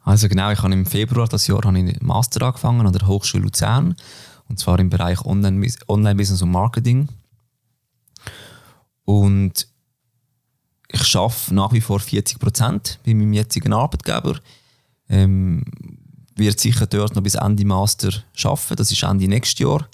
Also 0.04 0.28
genau, 0.28 0.52
ich 0.52 0.62
habe 0.62 0.74
im 0.74 0.86
Februar 0.86 1.28
das 1.28 1.48
Jahr 1.48 1.64
ich 1.74 2.02
Master 2.02 2.46
angefangen 2.46 2.86
an 2.86 2.94
der 2.94 3.08
Hochschule 3.08 3.44
Luzern 3.44 3.96
und 4.48 4.60
zwar 4.60 4.80
im 4.80 4.90
Bereich 4.90 5.22
Online-Business 5.26 6.42
und 6.42 6.52
Marketing. 6.52 7.08
Und 9.06 9.68
ich 10.92 11.16
arbeite 11.16 11.54
nach 11.54 11.72
wie 11.72 11.82
vor 11.82 12.00
40 12.00 12.40
Prozent 12.40 13.00
bei 13.06 13.14
meinem 13.14 13.34
jetzigen 13.34 13.74
Arbeitgeber. 13.74 14.40
Ähm, 15.08 15.64
wird 16.36 16.60
sicher 16.60 16.88
dort 16.88 17.16
noch 17.16 17.22
bis 17.24 17.36
Ende 17.36 17.66
Master 17.66 18.10
arbeiten, 18.44 18.76
das 18.76 18.92
ist 18.92 19.04
Ende 19.04 19.28
nächstes 19.28 19.60
Jahr. 19.60 19.88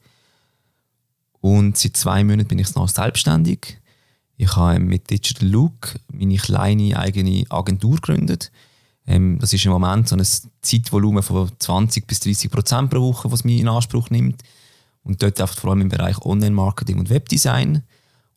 Und 1.42 1.78
seit 1.78 1.98
zwei 1.98 2.24
Monaten 2.24 2.48
bin 2.48 2.60
ich 2.60 2.74
noch 2.76 2.88
selbstständig. 2.88 3.80
Ich 4.38 4.56
habe 4.56 4.80
mit 4.80 5.10
Digital 5.10 5.48
Look 5.48 5.96
meine 6.12 6.38
kleine 6.38 6.98
eigene 6.98 7.46
Agentur 7.50 7.96
gegründet 7.96 8.52
ähm, 9.08 9.38
das 9.40 9.54
ist 9.54 9.66
im 9.66 9.72
Moment 9.72 10.08
so 10.08 10.16
ein 10.16 10.26
Zeitvolumen 10.62 11.22
von 11.22 11.52
20 11.60 12.08
bis 12.08 12.20
30 12.22 12.50
Prozent 12.50 12.90
pro 12.90 13.02
Woche, 13.02 13.32
was 13.32 13.44
mich 13.44 13.60
in 13.60 13.68
Anspruch 13.68 14.10
nimmt. 14.10 14.42
Und 15.04 15.22
dort 15.22 15.40
einfach 15.40 15.58
vor 15.58 15.72
allem 15.72 15.82
im 15.82 15.90
Bereich 15.90 16.18
Online-Marketing 16.20 16.98
und 16.98 17.10
Webdesign. 17.10 17.84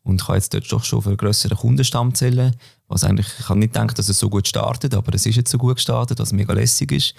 Und 0.03 0.21
ich 0.21 0.27
habe 0.27 0.37
jetzt 0.37 0.53
dort 0.53 0.71
doch 0.71 0.83
schon 0.83 1.01
für 1.01 1.09
einen 1.09 1.17
grösseren 1.17 1.57
Kundenstamm 1.57 2.13
zählen. 2.13 2.55
Was 2.87 3.03
eigentlich, 3.03 3.27
ich 3.39 3.49
habe 3.49 3.59
nicht 3.59 3.73
gedacht, 3.73 3.97
dass 3.97 4.09
es 4.09 4.19
so 4.19 4.29
gut 4.29 4.47
startet, 4.47 4.93
aber 4.93 5.13
es 5.13 5.25
ist 5.25 5.35
jetzt 5.35 5.51
so 5.51 5.57
gut 5.57 5.75
gestartet, 5.75 6.19
was 6.19 6.31
mega 6.31 6.53
lässig 6.53 6.91
ist. 6.91 7.15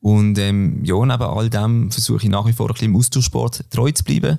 Und 0.00 0.38
ähm, 0.38 0.84
ja, 0.84 0.96
neben 0.96 1.22
all 1.22 1.48
dem 1.48 1.90
versuche 1.90 2.24
ich 2.24 2.30
nach 2.30 2.46
wie 2.46 2.52
vor 2.52 2.68
ein 2.68 2.72
bisschen 2.72 2.90
im 2.90 2.96
Austauschsport 2.96 3.70
treu 3.70 3.90
zu 3.90 4.04
bleiben. 4.04 4.38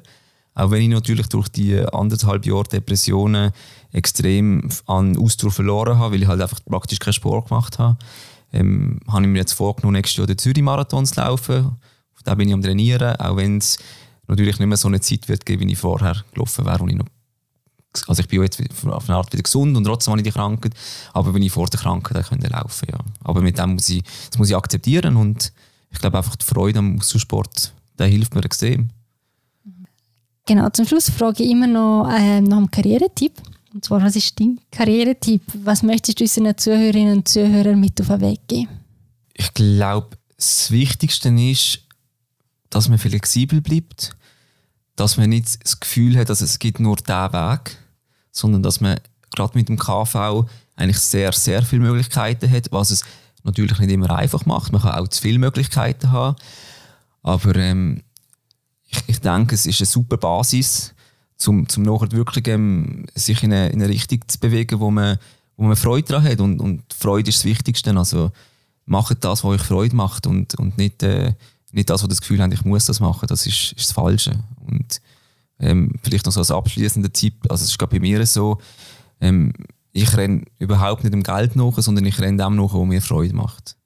Auch 0.55 0.71
wenn 0.71 0.81
ich 0.81 0.89
natürlich 0.89 1.27
durch 1.27 1.49
die 1.49 1.77
anderthalb 1.79 2.45
Jahre 2.45 2.63
Depressionen 2.63 3.51
extrem 3.91 4.69
an 4.87 5.17
Ausdauer 5.17 5.51
verloren 5.51 5.99
habe, 5.99 6.15
weil 6.15 6.23
ich 6.23 6.27
halt 6.27 6.41
einfach 6.41 6.59
praktisch 6.65 6.99
keinen 6.99 7.13
Sport 7.13 7.49
gemacht 7.49 7.77
habe, 7.77 7.97
ähm, 8.53 8.99
habe 9.07 9.23
ich 9.23 9.27
mir 9.27 9.39
jetzt 9.39 9.53
vorgenommen, 9.53 9.95
nächstes 9.95 10.17
Jahr 10.17 10.27
den 10.27 10.37
Zürich-Marathon 10.37 11.05
zu 11.05 11.19
laufen. 11.19 11.65
Auf 12.15 12.23
den 12.25 12.37
bin 12.37 12.47
ich 12.47 12.53
am 12.53 12.61
Trainieren, 12.61 13.17
auch 13.17 13.35
wenn 13.35 13.57
es 13.57 13.77
natürlich 14.27 14.57
nicht 14.57 14.67
mehr 14.67 14.77
so 14.77 14.87
eine 14.87 15.01
Zeit 15.01 15.27
wird 15.27 15.45
geben, 15.45 15.67
wie 15.67 15.73
ich 15.73 15.77
vorher 15.77 16.23
gelaufen 16.33 16.65
wäre, 16.65 16.79
wo 16.79 16.87
ich 16.87 16.95
noch 16.95 17.05
also 18.07 18.21
ich 18.21 18.27
bin 18.27 18.41
jetzt 18.41 18.61
auf 18.87 19.07
eine 19.07 19.17
Art 19.17 19.31
wieder 19.31 19.43
gesund 19.43 19.77
und 19.77 19.85
trotzdem 19.85 20.11
habe 20.11 20.19
ich 20.19 20.25
die 20.25 20.31
Krankheit, 20.31 20.73
aber 21.13 21.33
wenn 21.33 21.41
ich 21.41 21.51
vor 21.53 21.67
der 21.67 21.79
Krankheit 21.79 22.27
könnte 22.27 22.47
laufen, 22.47 22.87
ja. 22.91 22.99
Aber 23.23 23.39
mit 23.39 23.57
dem 23.57 23.75
muss 23.75 23.87
ich, 23.87 24.03
das 24.29 24.37
muss 24.37 24.49
ich 24.49 24.55
akzeptieren 24.55 25.15
und 25.15 25.53
ich 25.91 25.99
glaube 25.99 26.17
einfach 26.17 26.35
die 26.35 26.45
Freude 26.45 26.79
am 26.79 26.99
Aussport, 26.99 27.73
der 27.97 28.07
hilft 28.07 28.35
mir 28.35 28.43
extrem. 28.43 28.89
Genau, 30.45 30.69
zum 30.69 30.85
Schluss 30.85 31.09
frage 31.09 31.43
ich 31.43 31.49
immer 31.49 31.67
noch 31.67 32.07
äh, 32.09 32.39
nach 32.39 32.57
einem 32.57 32.69
Karrieretipp 32.69 33.33
Und 33.73 33.83
zwar, 33.83 34.01
was 34.03 34.15
ist 34.15 34.39
dein 34.39 34.59
Karrieretipp? 34.71 35.41
Was 35.63 35.81
möchtest 35.81 36.19
du 36.19 36.23
unseren 36.23 36.55
Zuhörerinnen 36.57 37.17
und 37.17 37.27
Zuhörern 37.27 37.79
mit 37.79 37.99
auf 37.99 38.07
den 38.07 38.21
Weg 38.21 38.39
geben? 38.47 38.69
Ich 39.33 39.53
glaube, 39.53 40.17
das 40.37 40.69
Wichtigste 40.69 41.29
ist, 41.29 41.79
dass 42.69 42.89
man 42.89 42.99
flexibel 42.99 43.61
bleibt, 43.61 44.15
dass 44.95 45.17
man 45.17 45.29
nicht 45.29 45.63
das 45.63 45.79
Gefühl 45.79 46.17
hat, 46.17 46.29
dass 46.29 46.41
es 46.41 46.59
gibt 46.59 46.79
nur 46.79 46.95
diesen 46.95 47.33
Weg, 47.33 47.77
sondern 48.31 48.61
dass 48.61 48.81
man 48.81 48.99
gerade 49.31 49.57
mit 49.57 49.67
dem 49.67 49.79
KV 49.79 50.45
eigentlich 50.75 50.99
sehr, 50.99 51.31
sehr 51.31 51.63
viele 51.63 51.81
Möglichkeiten 51.81 52.51
hat, 52.51 52.71
was 52.71 52.91
es 52.91 53.03
natürlich 53.43 53.79
nicht 53.79 53.91
immer 53.91 54.11
einfach 54.11 54.45
macht. 54.45 54.71
Man 54.71 54.81
kann 54.81 54.95
auch 54.95 55.07
zu 55.07 55.21
viele 55.21 55.39
Möglichkeiten 55.39 56.11
haben. 56.11 56.35
Aber 57.23 57.55
ähm, 57.55 58.03
ich, 59.07 59.19
denke, 59.19 59.55
es 59.55 59.65
ist 59.65 59.81
eine 59.81 59.87
super 59.87 60.17
Basis, 60.17 60.93
um 61.47 61.67
zum 61.67 61.83
nachher 61.83 62.11
wirklich 62.11 62.47
ähm, 62.47 63.05
sich 63.15 63.43
in 63.43 63.53
eine, 63.53 63.69
in 63.69 63.81
eine 63.81 63.89
Richtung 63.89 64.21
zu 64.27 64.39
bewegen, 64.39 64.79
wo 64.79 64.91
man, 64.91 65.17
wo 65.57 65.65
man 65.65 65.75
Freude 65.75 66.07
daran 66.07 66.23
hat. 66.23 66.39
Und, 66.39 66.59
und 66.59 66.81
Freude 66.93 67.29
ist 67.29 67.39
das 67.39 67.45
Wichtigste. 67.45 67.95
Also 67.95 68.31
macht 68.85 69.23
das, 69.23 69.43
was 69.43 69.51
euch 69.51 69.61
Freude 69.61 69.95
macht 69.95 70.27
und, 70.27 70.55
und 70.55 70.77
nicht, 70.77 71.03
äh, 71.03 71.33
nicht 71.71 71.89
das, 71.89 72.03
was 72.03 72.09
das 72.09 72.21
Gefühl 72.21 72.41
habt, 72.41 72.53
ich 72.53 72.65
muss 72.65 72.85
das 72.85 72.99
machen. 72.99 73.27
Das 73.27 73.45
ist, 73.45 73.73
ist 73.73 73.89
das 73.89 73.91
Falsche. 73.91 74.39
Und 74.65 75.01
ähm, 75.59 75.93
vielleicht 76.03 76.25
noch 76.25 76.33
so 76.33 76.39
als 76.39 76.51
abschließender 76.51 77.11
Tipp, 77.11 77.35
also 77.49 77.63
es 77.63 77.71
ist 77.71 77.79
gerade 77.79 77.95
bei 77.95 77.99
mir 77.99 78.25
so, 78.25 78.59
ähm, 79.21 79.53
ich 79.91 80.15
renne 80.17 80.43
überhaupt 80.59 81.03
nicht 81.03 81.13
dem 81.13 81.23
Geld 81.23 81.55
nach, 81.55 81.73
sondern 81.77 82.05
ich 82.05 82.19
renne 82.19 82.43
dem 82.43 82.55
nach, 82.55 82.73
was 82.73 82.87
mir 82.87 83.01
Freude 83.01 83.33
macht. 83.33 83.77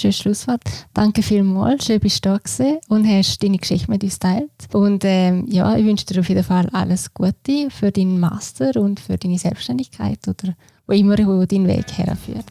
Schönes 0.00 0.16
Schlusswort. 0.16 0.62
Danke 0.94 1.22
vielmals, 1.22 1.84
schön 1.84 2.00
bist 2.00 2.24
du 2.24 2.30
da 2.30 2.38
gewesen 2.38 2.78
und 2.88 3.06
hast 3.06 3.42
deine 3.42 3.58
Geschichte 3.58 3.90
mit 3.90 4.02
uns 4.02 4.18
teilt. 4.18 4.50
Und 4.72 5.04
ähm, 5.04 5.44
ja, 5.46 5.76
ich 5.76 5.84
wünsche 5.84 6.06
dir 6.06 6.20
auf 6.20 6.28
jeden 6.28 6.42
Fall 6.42 6.68
alles 6.72 7.12
Gute 7.12 7.68
für 7.68 7.92
deinen 7.92 8.18
Master 8.18 8.80
und 8.80 8.98
für 8.98 9.18
deine 9.18 9.38
Selbstständigkeit 9.38 10.26
oder 10.26 10.54
wo 10.86 10.94
immer 10.94 11.18
wo 11.18 11.44
dein 11.44 11.68
Weg 11.68 11.86
herführt. 11.92 12.46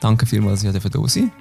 Danke 0.00 0.26
vielmals, 0.26 0.62
dass 0.62 0.74
ich 0.74 0.90
da 0.90 1.08
sein 1.08 1.32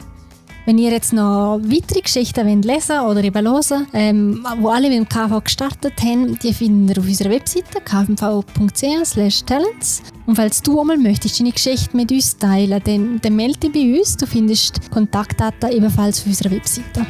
wenn 0.68 0.78
ihr 0.78 0.92
jetzt 0.92 1.14
noch 1.14 1.62
weitere 1.64 2.02
Geschichten 2.02 2.46
wollt 2.46 2.66
lesen 2.66 3.00
oder 3.00 3.24
eben 3.24 3.48
hören 3.48 3.88
ähm, 3.94 4.46
wo 4.60 4.68
alle 4.68 4.90
mit 4.90 4.98
dem 4.98 5.08
KV 5.08 5.42
gestartet 5.42 5.94
haben, 6.04 6.38
die 6.40 6.54
findet 6.54 6.98
ihr 6.98 7.02
auf 7.02 7.08
unserer 7.08 7.30
Webseite 7.30 7.80
kvv.ch 7.80 9.46
talents. 9.46 10.04
Und 10.26 10.36
falls 10.36 10.62
du 10.62 10.82
einmal 10.82 10.98
möchtest 10.98 11.40
deine 11.40 11.54
Geschichte 11.54 11.96
mit 11.96 12.12
uns 12.12 12.38
teilen, 12.38 12.82
dann, 12.84 13.22
dann 13.22 13.36
melde 13.38 13.70
dich 13.70 13.72
bei 13.72 13.98
uns. 13.98 14.18
Du 14.18 14.26
findest 14.26 14.92
Kontaktdaten 14.92 15.72
ebenfalls 15.72 16.20
auf 16.20 16.28
unserer 16.28 16.52
Webseite. 16.52 17.08